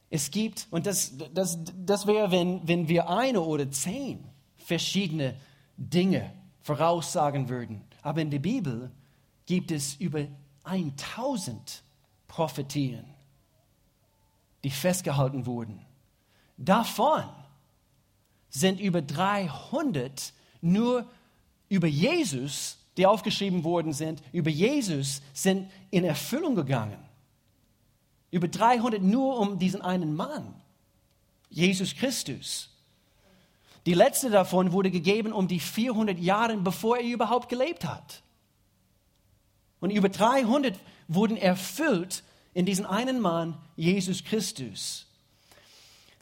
es 0.10 0.32
gibt, 0.32 0.68
und 0.72 0.86
das, 0.86 1.14
das, 1.34 1.60
das 1.86 2.08
wäre, 2.08 2.32
wenn, 2.32 2.68
wenn 2.68 2.88
wir 2.88 3.10
eine 3.10 3.42
oder 3.42 3.70
zehn 3.70 4.28
verschiedene 4.58 5.40
Dinge 5.78 6.34
voraussagen 6.62 7.50
würden. 7.50 7.84
Aber 8.02 8.22
in 8.22 8.32
der 8.32 8.40
Bibel 8.40 8.92
gibt 9.46 9.72
es 9.72 9.96
über 9.96 10.28
1000 10.64 11.84
Prophetien, 12.28 13.06
die 14.64 14.70
festgehalten 14.70 15.46
wurden. 15.46 15.86
Davon 16.58 17.24
sind 18.50 18.80
über 18.80 19.02
300 19.02 20.34
nur 20.62 21.10
über 21.70 21.88
Jesus, 21.88 22.78
die 22.98 23.06
aufgeschrieben 23.06 23.64
worden 23.64 23.94
sind, 23.94 24.22
über 24.32 24.50
Jesus 24.50 25.22
sind 25.34 25.70
in 25.92 26.04
Erfüllung 26.04 26.56
gegangen. 26.56 26.98
Über 28.32 28.48
300 28.48 29.02
nur 29.02 29.40
um 29.40 29.58
diesen 29.58 29.82
einen 29.82 30.16
Mann, 30.16 30.54
Jesus 31.50 31.96
Christus. 31.96 32.70
Die 33.86 33.94
letzte 33.94 34.30
davon 34.30 34.72
wurde 34.72 34.92
gegeben 34.92 35.32
um 35.34 35.48
die 35.48 35.60
400 35.60 36.20
Jahre, 36.20 36.56
bevor 36.58 36.98
er 36.98 37.04
überhaupt 37.04 37.50
gelebt 37.50 37.86
hat. 37.86 38.22
Und 39.80 39.92
über 39.92 40.10
300 40.10 40.78
wurden 41.08 41.38
erfüllt 41.38 42.24
in 42.54 42.66
diesen 42.66 42.86
einen 42.86 43.20
Mann, 43.20 43.58
Jesus 43.76 44.24
Christus. 44.24 45.06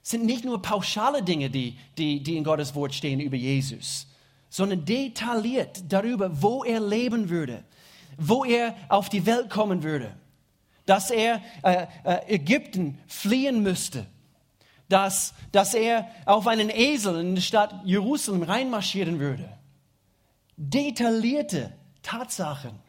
Es 0.04 0.12
sind 0.12 0.26
nicht 0.26 0.46
nur 0.46 0.62
pauschale 0.62 1.24
Dinge, 1.24 1.50
die, 1.50 1.78
die, 1.98 2.22
die 2.22 2.38
in 2.38 2.44
Gottes 2.44 2.76
Wort 2.76 2.94
stehen 2.94 3.20
über 3.20 3.36
Jesus, 3.36 4.08
sondern 4.58 4.86
detailliert 4.86 5.84
darüber, 5.88 6.42
wo 6.42 6.64
er 6.64 6.80
leben 6.80 7.30
würde, 7.30 7.64
wo 8.18 8.44
er 8.44 8.74
auf 8.90 9.08
die 9.08 9.28
Welt 9.28 9.52
kommen 9.52 9.84
würde, 9.84 10.16
dass 10.88 11.12
er 11.12 11.44
äh, 11.62 11.86
äh, 12.04 12.34
Ägypten 12.34 12.98
fliehen 13.06 13.62
müsste, 13.62 14.08
dass, 14.90 15.36
dass 15.52 15.76
er 15.76 16.08
auf 16.26 16.48
einen 16.48 16.72
Esel 16.72 17.20
in 17.20 17.36
die 17.36 17.42
Stadt 17.44 17.72
Jerusalem 17.86 18.42
reinmarschieren 18.42 19.20
würde. 19.20 19.48
Detaillierte 20.56 21.72
Tatsachen. 22.02 22.80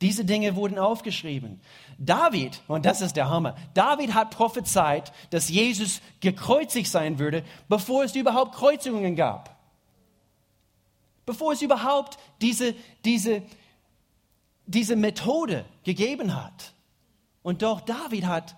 Diese 0.00 0.24
Dinge 0.24 0.54
wurden 0.54 0.78
aufgeschrieben. 0.78 1.60
David, 1.98 2.62
und 2.68 2.86
das 2.86 3.00
ist 3.00 3.16
der 3.16 3.28
Hammer, 3.28 3.56
David 3.74 4.14
hat 4.14 4.30
prophezeit, 4.30 5.12
dass 5.30 5.48
Jesus 5.48 6.00
gekreuzigt 6.20 6.88
sein 6.88 7.18
würde, 7.18 7.42
bevor 7.68 8.04
es 8.04 8.14
überhaupt 8.14 8.54
Kreuzigungen 8.54 9.16
gab. 9.16 9.57
Bevor 11.28 11.52
es 11.52 11.60
überhaupt 11.60 12.18
diese, 12.40 12.74
diese, 13.04 13.42
diese 14.64 14.96
Methode 14.96 15.66
gegeben 15.84 16.34
hat. 16.34 16.72
Und 17.42 17.60
doch 17.60 17.82
David 17.82 18.24
hat 18.24 18.56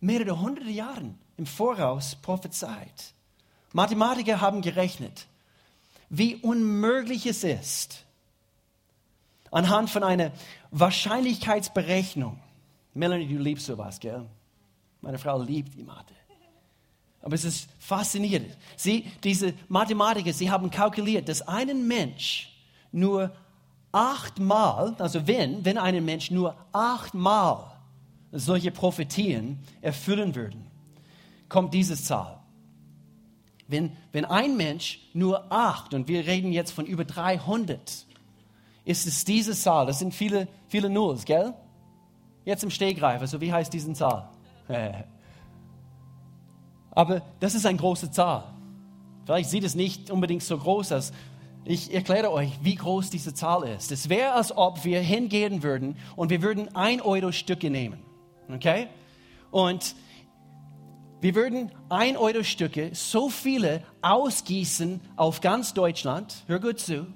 mehrere 0.00 0.40
hunderte 0.40 0.70
Jahre 0.70 1.14
im 1.36 1.46
Voraus 1.46 2.16
prophezeit. 2.16 3.14
Mathematiker 3.72 4.40
haben 4.40 4.62
gerechnet, 4.62 5.28
wie 6.08 6.34
unmöglich 6.34 7.24
es 7.24 7.44
ist, 7.44 8.04
anhand 9.52 9.88
von 9.88 10.02
einer 10.02 10.32
Wahrscheinlichkeitsberechnung. 10.72 12.40
Melanie, 12.94 13.28
du 13.28 13.38
liebst 13.38 13.66
sowas, 13.66 14.00
gell? 14.00 14.26
Meine 15.02 15.18
Frau 15.18 15.40
liebt 15.40 15.72
die 15.76 15.84
Mathe. 15.84 16.14
Aber 17.26 17.34
es 17.34 17.44
ist 17.44 17.68
faszinierend. 17.80 18.56
Sie, 18.76 19.04
diese 19.24 19.52
Mathematiker, 19.66 20.32
sie 20.32 20.48
haben 20.48 20.70
kalkuliert, 20.70 21.28
dass 21.28 21.42
ein 21.42 21.88
Mensch 21.88 22.56
nur 22.92 23.32
achtmal, 23.90 24.94
also 25.00 25.26
wenn, 25.26 25.64
wenn 25.64 25.76
ein 25.76 26.04
Mensch 26.04 26.30
nur 26.30 26.56
achtmal 26.70 27.64
solche 28.30 28.70
Prophetien 28.70 29.58
erfüllen 29.80 30.36
würden, 30.36 30.68
kommt 31.48 31.74
diese 31.74 31.96
Zahl. 31.96 32.38
Wenn, 33.66 33.96
wenn 34.12 34.24
ein 34.24 34.56
Mensch 34.56 35.00
nur 35.12 35.50
acht, 35.50 35.94
und 35.94 36.06
wir 36.06 36.28
reden 36.28 36.52
jetzt 36.52 36.70
von 36.70 36.86
über 36.86 37.04
300, 37.04 38.06
ist 38.84 39.04
es 39.04 39.24
diese 39.24 39.54
Zahl. 39.54 39.86
Das 39.86 39.98
sind 39.98 40.14
viele, 40.14 40.46
viele 40.68 40.88
Nulls, 40.88 41.24
gell? 41.24 41.54
Jetzt 42.44 42.62
im 42.62 42.70
Stegreif, 42.70 43.20
also 43.20 43.40
wie 43.40 43.52
heißt 43.52 43.72
diese 43.72 43.92
Zahl? 43.94 44.28
Aber 46.96 47.22
das 47.38 47.54
ist 47.54 47.66
eine 47.66 47.78
große 47.78 48.10
Zahl. 48.10 48.42
Vielleicht 49.24 49.50
sieht 49.50 49.62
es 49.62 49.74
nicht 49.74 50.10
unbedingt 50.10 50.42
so 50.42 50.56
groß 50.56 50.92
aus. 50.92 51.12
Ich 51.64 51.92
erkläre 51.92 52.32
euch, 52.32 52.50
wie 52.62 52.74
groß 52.74 53.10
diese 53.10 53.34
Zahl 53.34 53.68
ist. 53.68 53.92
Es 53.92 54.08
wäre, 54.08 54.32
als 54.32 54.56
ob 54.56 54.84
wir 54.84 55.00
hingehen 55.00 55.62
würden 55.62 55.96
und 56.16 56.30
wir 56.30 56.40
würden 56.42 56.74
ein 56.74 57.00
Euro 57.00 57.32
Stücke 57.32 57.70
nehmen. 57.70 58.00
Okay? 58.52 58.88
Und 59.50 59.94
wir 61.20 61.34
würden 61.34 61.70
ein 61.88 62.16
Euro 62.16 62.42
Stücke 62.42 62.90
so 62.94 63.28
viele 63.28 63.82
ausgießen 64.00 65.00
auf 65.16 65.40
ganz 65.40 65.74
Deutschland. 65.74 66.44
Hör 66.46 66.60
gut 66.60 66.80
zu. 66.80 67.06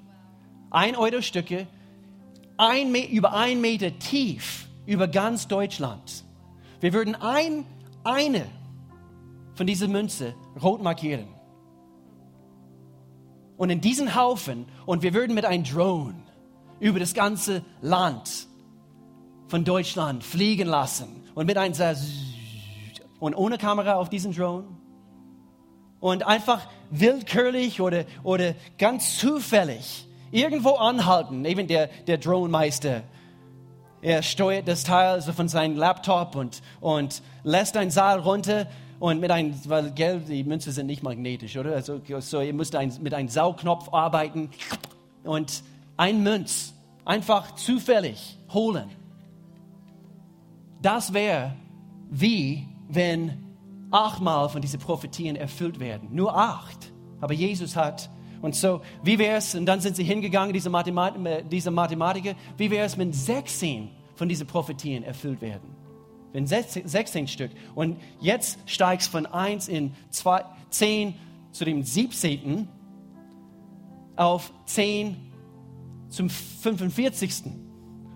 Ein 0.69 0.95
Euro 0.95 1.21
Stücke 1.21 1.67
ein, 2.57 2.93
über 2.93 3.33
ein 3.33 3.61
Meter 3.61 3.97
tief 3.97 4.67
über 4.85 5.07
ganz 5.07 5.47
Deutschland. 5.47 6.23
Wir 6.81 6.93
würden 6.93 7.15
ein, 7.15 7.65
eine 8.03 8.45
von 9.55 9.67
dieser 9.67 9.87
Münze 9.87 10.35
rot 10.61 10.81
markieren. 10.81 11.27
Und 13.57 13.69
in 13.69 13.81
diesen 13.81 14.15
Haufen, 14.15 14.65
und 14.85 15.03
wir 15.03 15.13
würden 15.13 15.35
mit 15.35 15.45
einem 15.45 15.63
Drone 15.63 16.15
über 16.79 16.99
das 16.99 17.13
ganze 17.13 17.63
Land 17.81 18.47
von 19.47 19.63
Deutschland 19.63 20.23
fliegen 20.23 20.67
lassen 20.67 21.23
und 21.35 21.45
mit 21.45 21.57
einem 21.57 21.73
und 23.19 23.35
ohne 23.35 23.59
Kamera 23.59 23.95
auf 23.95 24.09
diesen 24.09 24.33
Drone 24.33 24.67
und 25.99 26.23
einfach 26.25 26.67
willkürlich 26.89 27.79
oder, 27.81 28.05
oder 28.23 28.55
ganz 28.77 29.17
zufällig 29.19 30.07
irgendwo 30.31 30.71
anhalten. 30.71 31.45
Eben 31.45 31.67
der, 31.67 31.87
der 32.07 32.17
Drohnenmeister, 32.17 33.03
er 34.01 34.23
steuert 34.23 34.67
das 34.67 34.83
Teil 34.83 35.09
also 35.09 35.33
von 35.33 35.47
seinem 35.47 35.77
Laptop 35.77 36.35
und, 36.35 36.61
und 36.79 37.21
lässt 37.43 37.77
ein 37.77 37.91
Saal 37.91 38.19
runter 38.19 38.67
und 39.01 39.19
mit 39.19 39.31
einem, 39.31 39.55
weil 39.65 39.89
Geld, 39.93 40.29
die 40.29 40.43
Münze 40.43 40.71
sind 40.71 40.85
nicht 40.85 41.01
magnetisch, 41.01 41.57
oder? 41.57 41.73
Also, 41.73 41.99
so, 42.19 42.39
ihr 42.39 42.53
müsst 42.53 42.75
ein, 42.75 42.93
mit 43.01 43.15
einem 43.15 43.29
Saugknopf 43.29 43.91
arbeiten 43.91 44.51
und 45.23 45.63
ein 45.97 46.21
Münz 46.21 46.75
einfach 47.03 47.55
zufällig 47.55 48.37
holen. 48.53 48.91
Das 50.83 51.13
wäre 51.13 51.55
wie 52.11 52.67
wenn 52.89 53.43
achtmal 53.89 54.49
von 54.49 54.61
diesen 54.61 54.79
Prophetien 54.79 55.35
erfüllt 55.35 55.79
werden. 55.79 56.09
Nur 56.11 56.37
acht. 56.37 56.91
Aber 57.21 57.33
Jesus 57.33 57.75
hat. 57.75 58.07
Und 58.43 58.55
so, 58.55 58.81
wie 59.03 59.17
wäre 59.17 59.37
es, 59.37 59.55
und 59.55 59.65
dann 59.65 59.81
sind 59.81 59.95
sie 59.95 60.03
hingegangen, 60.03 60.53
diese, 60.53 60.69
Mathemat 60.69 61.15
diese 61.51 61.71
Mathematiker, 61.71 62.35
wie 62.55 62.69
wäre 62.69 62.85
es, 62.85 62.99
wenn 62.99 63.13
16 63.13 63.89
von 64.13 64.29
diesen 64.29 64.45
Prophetien 64.45 65.03
erfüllt 65.03 65.41
werden? 65.41 65.80
Wenn 66.33 66.47
16, 66.47 66.87
16 66.87 67.27
Stück. 67.27 67.51
Und 67.75 67.99
jetzt 68.19 68.57
steigst 68.65 69.11
von 69.11 69.25
1 69.25 69.67
in 69.67 69.93
2, 70.09 70.45
10 70.69 71.15
zu 71.51 71.65
dem 71.65 71.83
17. 71.83 72.67
auf 74.15 74.51
10 74.65 75.17
zum 76.09 76.29
45. 76.29 77.43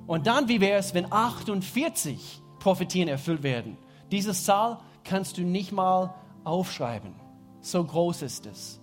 Und 0.08 0.28
dann, 0.28 0.48
wie 0.48 0.62
wäre 0.62 0.80
es, 0.80 0.94
wenn 0.94 1.12
48 1.12 2.42
Prophetien 2.60 3.08
erfüllt 3.08 3.44
werden. 3.44 3.78
Diese 4.12 4.34
Zahl 4.34 4.80
kannst 5.04 5.38
du 5.38 5.44
nicht 5.44 5.72
mal 5.72 6.16
aufschreiben. 6.44 7.14
So 7.62 7.84
groß 7.84 8.22
ist 8.24 8.46
es. 8.46 8.80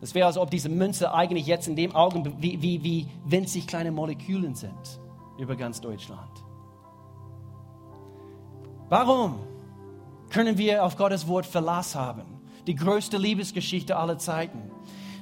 Es 0.00 0.14
wäre, 0.14 0.26
als 0.26 0.36
ob 0.36 0.50
diese 0.50 0.68
Münze 0.68 1.14
eigentlich 1.14 1.46
jetzt 1.46 1.66
in 1.66 1.76
dem 1.76 1.94
Augenblick 1.94 2.34
wie, 2.38 2.62
wie, 2.62 2.82
wie 2.82 3.08
winzig 3.24 3.66
kleine 3.66 3.90
Molekülen 3.90 4.54
sind 4.54 5.00
über 5.38 5.56
ganz 5.56 5.80
Deutschland. 5.80 6.43
Warum 8.88 9.40
können 10.30 10.58
wir 10.58 10.84
auf 10.84 10.96
Gottes 10.96 11.26
Wort 11.28 11.46
Verlass 11.46 11.94
haben? 11.94 12.22
Die 12.66 12.74
größte 12.74 13.18
Liebesgeschichte 13.18 13.96
aller 13.96 14.18
Zeiten. 14.18 14.70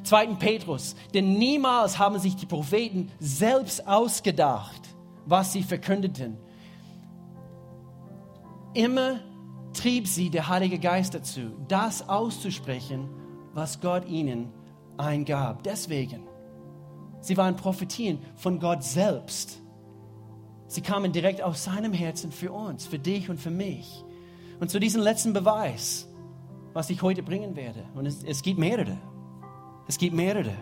2. 0.05 0.35
Petrus, 0.35 0.97
denn 1.15 1.35
niemals 1.35 1.99
haben 1.99 2.19
sich 2.19 2.35
die 2.35 2.47
Propheten 2.47 3.11
selbst 3.21 3.87
ausgedacht, 3.87 4.81
was 5.27 5.53
sie 5.53 5.63
verkündeten, 5.63 6.39
Immer 8.75 9.21
trieb 9.75 10.07
sie 10.07 10.31
der 10.31 10.49
Heilige 10.49 10.79
Geist 10.79 11.15
dazu, 11.15 11.53
das 11.69 12.09
auszusprechen, 12.09 13.09
was 13.53 13.81
Gott 13.81 14.09
ihnen 14.09 14.51
eingab. 14.97 15.63
Deswegen, 15.63 16.27
sie 17.21 17.37
waren 17.37 17.57
Prophetien 17.57 18.21
von 18.37 18.59
Gott 18.59 18.83
selbst. 18.83 19.62
Sie 20.73 20.81
kamen 20.81 21.12
direkt 21.12 21.43
aus 21.43 21.64
seinem 21.64 21.93
Herzen 21.93 22.33
für 22.33 22.51
uns, 22.51 22.87
für 22.87 22.99
dich 22.99 23.29
und 23.29 23.39
für 23.39 23.51
mich. 23.51 24.03
Und 24.59 24.70
zu 24.70 24.81
diesem 24.81 25.03
letzten 25.03 25.35
Beweis, 25.35 26.09
was 26.73 26.89
ich 26.89 27.03
heute 27.03 27.23
bringen 27.23 27.57
werde, 27.57 27.85
und 27.95 28.07
es, 28.07 28.25
es 28.25 28.41
gibt 28.41 28.59
mehrere, 28.59 28.97
es 29.87 29.99
gibt 29.99 30.16
mehrere. 30.16 30.55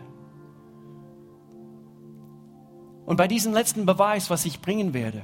Und 3.06 3.18
bei 3.18 3.28
diesem 3.28 3.52
letzten 3.52 3.86
Beweis, 3.86 4.30
was 4.30 4.44
ich 4.46 4.60
bringen 4.60 4.94
werde, 4.94 5.22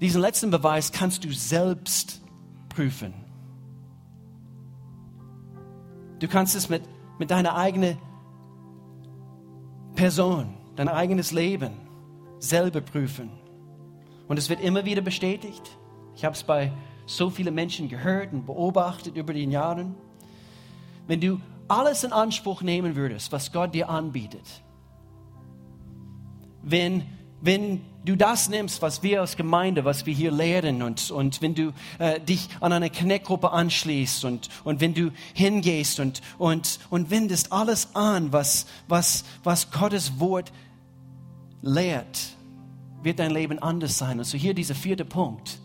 diesen 0.00 0.22
letzten 0.22 0.50
Beweis 0.50 0.90
kannst 0.90 1.22
du 1.22 1.30
selbst 1.30 2.22
prüfen. 2.70 3.12
Du 6.18 6.28
kannst 6.28 6.56
es 6.56 6.70
mit, 6.70 6.82
mit 7.18 7.30
deiner 7.30 7.56
eigenen 7.56 7.98
Person, 9.96 10.54
dein 10.76 10.88
eigenes 10.88 11.30
Leben 11.30 11.87
selber 12.38 12.80
prüfen. 12.80 13.30
Und 14.28 14.38
es 14.38 14.48
wird 14.48 14.60
immer 14.60 14.84
wieder 14.84 15.02
bestätigt. 15.02 15.62
Ich 16.14 16.24
habe 16.24 16.34
es 16.34 16.42
bei 16.42 16.72
so 17.06 17.30
vielen 17.30 17.54
Menschen 17.54 17.88
gehört 17.88 18.32
und 18.32 18.46
beobachtet 18.46 19.16
über 19.16 19.32
die 19.32 19.44
Jahre. 19.44 19.86
Wenn 21.06 21.20
du 21.20 21.40
alles 21.68 22.04
in 22.04 22.12
Anspruch 22.12 22.62
nehmen 22.62 22.96
würdest, 22.96 23.32
was 23.32 23.52
Gott 23.52 23.74
dir 23.74 23.88
anbietet, 23.88 24.44
wenn, 26.62 27.06
wenn 27.40 27.80
du 28.04 28.16
das 28.16 28.48
nimmst, 28.48 28.82
was 28.82 29.02
wir 29.02 29.20
als 29.20 29.36
Gemeinde, 29.36 29.84
was 29.84 30.06
wir 30.06 30.14
hier 30.14 30.30
lehren 30.30 30.82
und, 30.82 31.10
und 31.10 31.40
wenn 31.40 31.54
du 31.54 31.72
äh, 31.98 32.20
dich 32.20 32.48
an 32.60 32.72
eine 32.72 32.90
Connect-Gruppe 32.90 33.52
anschließt 33.52 34.24
und, 34.24 34.48
und 34.64 34.80
wenn 34.80 34.94
du 34.94 35.10
hingehst 35.34 36.00
und, 36.00 36.20
und, 36.36 36.78
und 36.90 37.10
wendest 37.10 37.52
alles 37.52 37.94
an, 37.94 38.32
was, 38.32 38.66
was, 38.86 39.24
was 39.44 39.70
Gottes 39.70 40.20
Wort 40.20 40.52
lehrt, 41.62 42.36
wird 43.02 43.18
dein 43.18 43.30
Leben 43.30 43.58
anders 43.58 43.98
sein. 43.98 44.18
Und 44.18 44.24
so 44.24 44.36
hier 44.36 44.54
dieser 44.54 44.74
vierte 44.74 45.04
Punkt. 45.04 45.58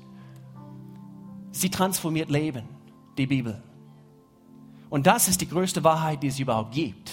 Sie 1.51 1.69
transformiert 1.69 2.29
Leben, 2.29 2.63
die 3.17 3.27
Bibel. 3.27 3.61
Und 4.89 5.07
das 5.07 5.27
ist 5.27 5.41
die 5.41 5.49
größte 5.49 5.83
Wahrheit, 5.83 6.23
die 6.23 6.27
es 6.27 6.39
überhaupt 6.39 6.73
gibt. 6.73 7.11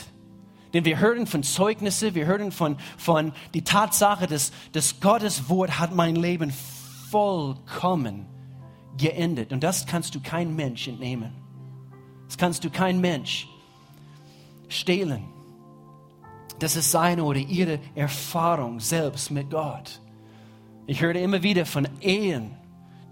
Denn 0.72 0.84
wir 0.84 0.98
hören 0.98 1.26
von 1.26 1.42
Zeugnisse, 1.42 2.14
wir 2.14 2.26
hören 2.26 2.52
von, 2.52 2.76
von 2.96 3.32
die 3.54 3.62
Tatsache, 3.62 4.26
dass, 4.26 4.52
dass 4.72 5.00
Gottes 5.00 5.48
Wort 5.48 5.78
hat 5.78 5.94
mein 5.94 6.14
Leben 6.14 6.52
vollkommen 7.10 8.26
geändert. 8.96 9.52
Und 9.52 9.64
das 9.64 9.86
kannst 9.86 10.14
du 10.14 10.20
kein 10.20 10.54
Mensch 10.54 10.86
entnehmen. 10.88 11.32
Das 12.26 12.38
kannst 12.38 12.64
du 12.64 12.70
kein 12.70 13.00
Mensch 13.00 13.48
stehlen. 14.68 15.24
Das 16.60 16.76
ist 16.76 16.90
seine 16.90 17.24
oder 17.24 17.40
ihre 17.40 17.80
Erfahrung 17.94 18.78
selbst 18.78 19.30
mit 19.30 19.50
Gott. 19.50 20.00
Ich 20.86 21.00
höre 21.00 21.16
immer 21.16 21.42
wieder 21.42 21.66
von 21.66 21.88
Ehen, 22.00 22.52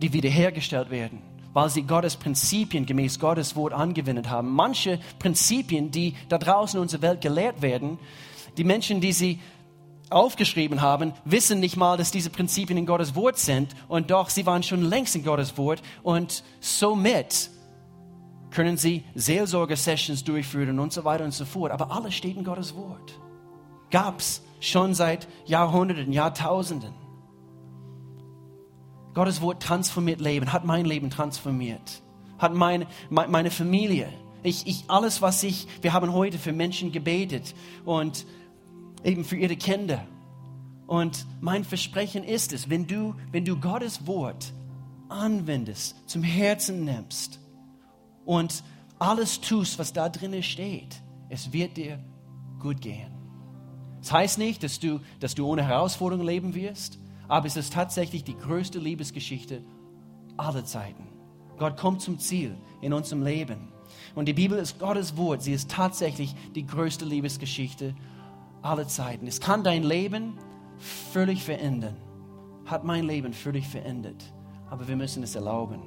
die 0.01 0.13
wiederhergestellt 0.13 0.91
werden 0.91 1.23
weil 1.59 1.71
sie 1.71 1.83
Gottes 1.83 2.15
Prinzipien 2.15 2.87
gemäß 2.87 3.19
Gottes 3.19 3.57
Wort 3.57 3.73
angewendet 3.73 4.29
haben. 4.29 4.49
Manche 4.51 5.01
Prinzipien, 5.19 5.91
die 5.91 6.15
da 6.29 6.39
draußen 6.39 6.79
in 6.79 6.83
unserer 6.83 7.03
Welt 7.03 7.21
gelehrt 7.21 7.63
werden, 7.63 7.99
die 8.57 8.63
Menschen, 8.63 9.01
die 9.01 9.13
sie 9.13 9.41
aufgeschrieben 10.11 10.81
haben, 10.81 11.13
wissen 11.25 11.59
nicht 11.61 11.77
mal, 11.77 11.97
dass 11.97 12.13
diese 12.13 12.31
Prinzipien 12.31 12.79
in 12.79 12.87
Gottes 12.87 13.15
Wort 13.15 13.39
sind 13.39 13.75
und 13.89 14.11
doch 14.11 14.29
sie 14.29 14.47
waren 14.47 14.63
schon 14.63 14.83
längst 14.83 15.17
in 15.17 15.25
Gottes 15.25 15.59
Wort 15.59 15.83
und 16.03 16.45
somit 16.61 17.51
können 18.51 18.77
sie 18.77 19.03
Seelsorge-Sessions 19.15 20.25
durchführen 20.25 20.79
und 20.79 20.93
so 20.93 21.05
weiter 21.05 21.25
und 21.25 21.35
so 21.35 21.45
fort. 21.45 21.73
Aber 21.73 21.91
alles 21.91 22.15
steht 22.15 22.37
in 22.37 22.45
Gottes 22.45 22.75
Wort. 22.75 23.19
Gab's 23.91 24.43
schon 24.61 24.95
seit 24.95 25.29
Jahrhunderten, 25.47 26.13
Jahrtausenden. 26.13 26.93
Gottes 29.15 29.41
Wort 29.41 29.63
transformiert 29.63 30.21
Leben, 30.21 30.53
hat 30.53 30.65
mein 30.65 30.85
Leben 30.85 31.11
transformiert, 31.11 32.03
hat 32.39 32.55
mein, 32.55 32.87
meine 33.11 33.51
Familie. 33.51 34.13
Ich, 34.43 34.67
ich, 34.67 34.85
alles, 34.89 35.23
was 35.23 35.43
ich, 35.43 35.67
wir 35.83 35.93
haben 35.93 36.13
heute 36.13 36.39
für 36.39 36.53
Menschen 36.53 36.93
gebetet 36.93 37.55
und 37.85 38.27
eben 39.03 39.25
für 39.25 39.37
ihre 39.37 39.57
Kinder. 39.57 40.07
Und 40.87 41.27
mein 41.41 41.65
Versprechen 41.65 42.25
ist 42.25 42.53
es, 42.53 42.71
wenn 42.71 42.87
du, 42.87 43.15
wenn 43.33 43.45
du 43.45 43.59
Gottes 43.59 44.07
Wort 44.07 44.53
anwendest, 45.09 45.97
zum 46.09 46.23
Herzen 46.23 46.85
nimmst 46.85 47.41
und 48.25 48.63
alles 48.99 49.41
tust, 49.41 49.79
was 49.79 49.93
da 49.93 50.09
drinnen 50.09 50.43
steht, 50.43 51.03
es 51.29 51.53
wird 51.53 51.77
dir 51.77 51.99
gut 52.61 52.81
gehen. 52.81 53.18
Das 54.01 54.13
heißt 54.13 54.39
nicht, 54.39 54.63
dass 54.63 54.79
du, 54.81 55.01
dass 55.21 55.35
du 55.35 55.47
ohne 55.47 55.65
Herausforderungen 55.65 56.27
leben 56.27 56.55
wirst 56.55 56.99
aber 57.29 57.47
es 57.47 57.57
ist 57.57 57.75
tatsächlich 57.75 58.25
die 58.25 58.37
größte 58.37 58.79
Liebesgeschichte 58.79 59.63
aller 60.39 60.65
Zeiten. 60.65 61.07
Gott 61.59 61.77
kommt 61.77 62.01
zum 62.01 62.19
Ziel 62.19 62.57
in 62.81 62.93
unserem 62.93 63.23
Leben. 63.23 63.69
Und 64.15 64.27
die 64.27 64.33
Bibel 64.33 64.59
ist 64.59 64.79
Gottes 64.79 65.17
Wort. 65.17 65.43
Sie 65.43 65.53
ist 65.53 65.71
tatsächlich 65.71 66.35
die 66.55 66.67
größte 66.67 67.05
Liebesgeschichte 67.05 67.95
aller 68.63 68.89
Zeiten. 68.89 69.27
Es 69.27 69.41
kann 69.41 69.63
dein 69.63 69.83
Leben 69.83 70.39
völlig 70.79 71.45
verändern. 71.45 71.97
Hat 72.65 72.85
mein 72.85 73.05
Leben 73.05 73.33
völlig 73.33 73.67
verändert. 73.67 74.33
Aber 74.71 74.89
wir 74.89 74.97
müssen 74.97 75.23
es 75.23 75.35
erlauben. 75.35 75.83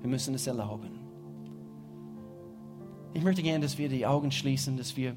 Wir 0.00 0.08
müssen 0.08 0.34
es 0.34 0.46
erlauben. 0.46 1.00
Ich 3.12 3.24
möchte 3.24 3.42
gerne, 3.42 3.60
dass 3.60 3.76
wir 3.76 3.88
die 3.88 4.06
Augen 4.06 4.30
schließen, 4.30 4.76
dass 4.76 4.96
wir 4.96 5.08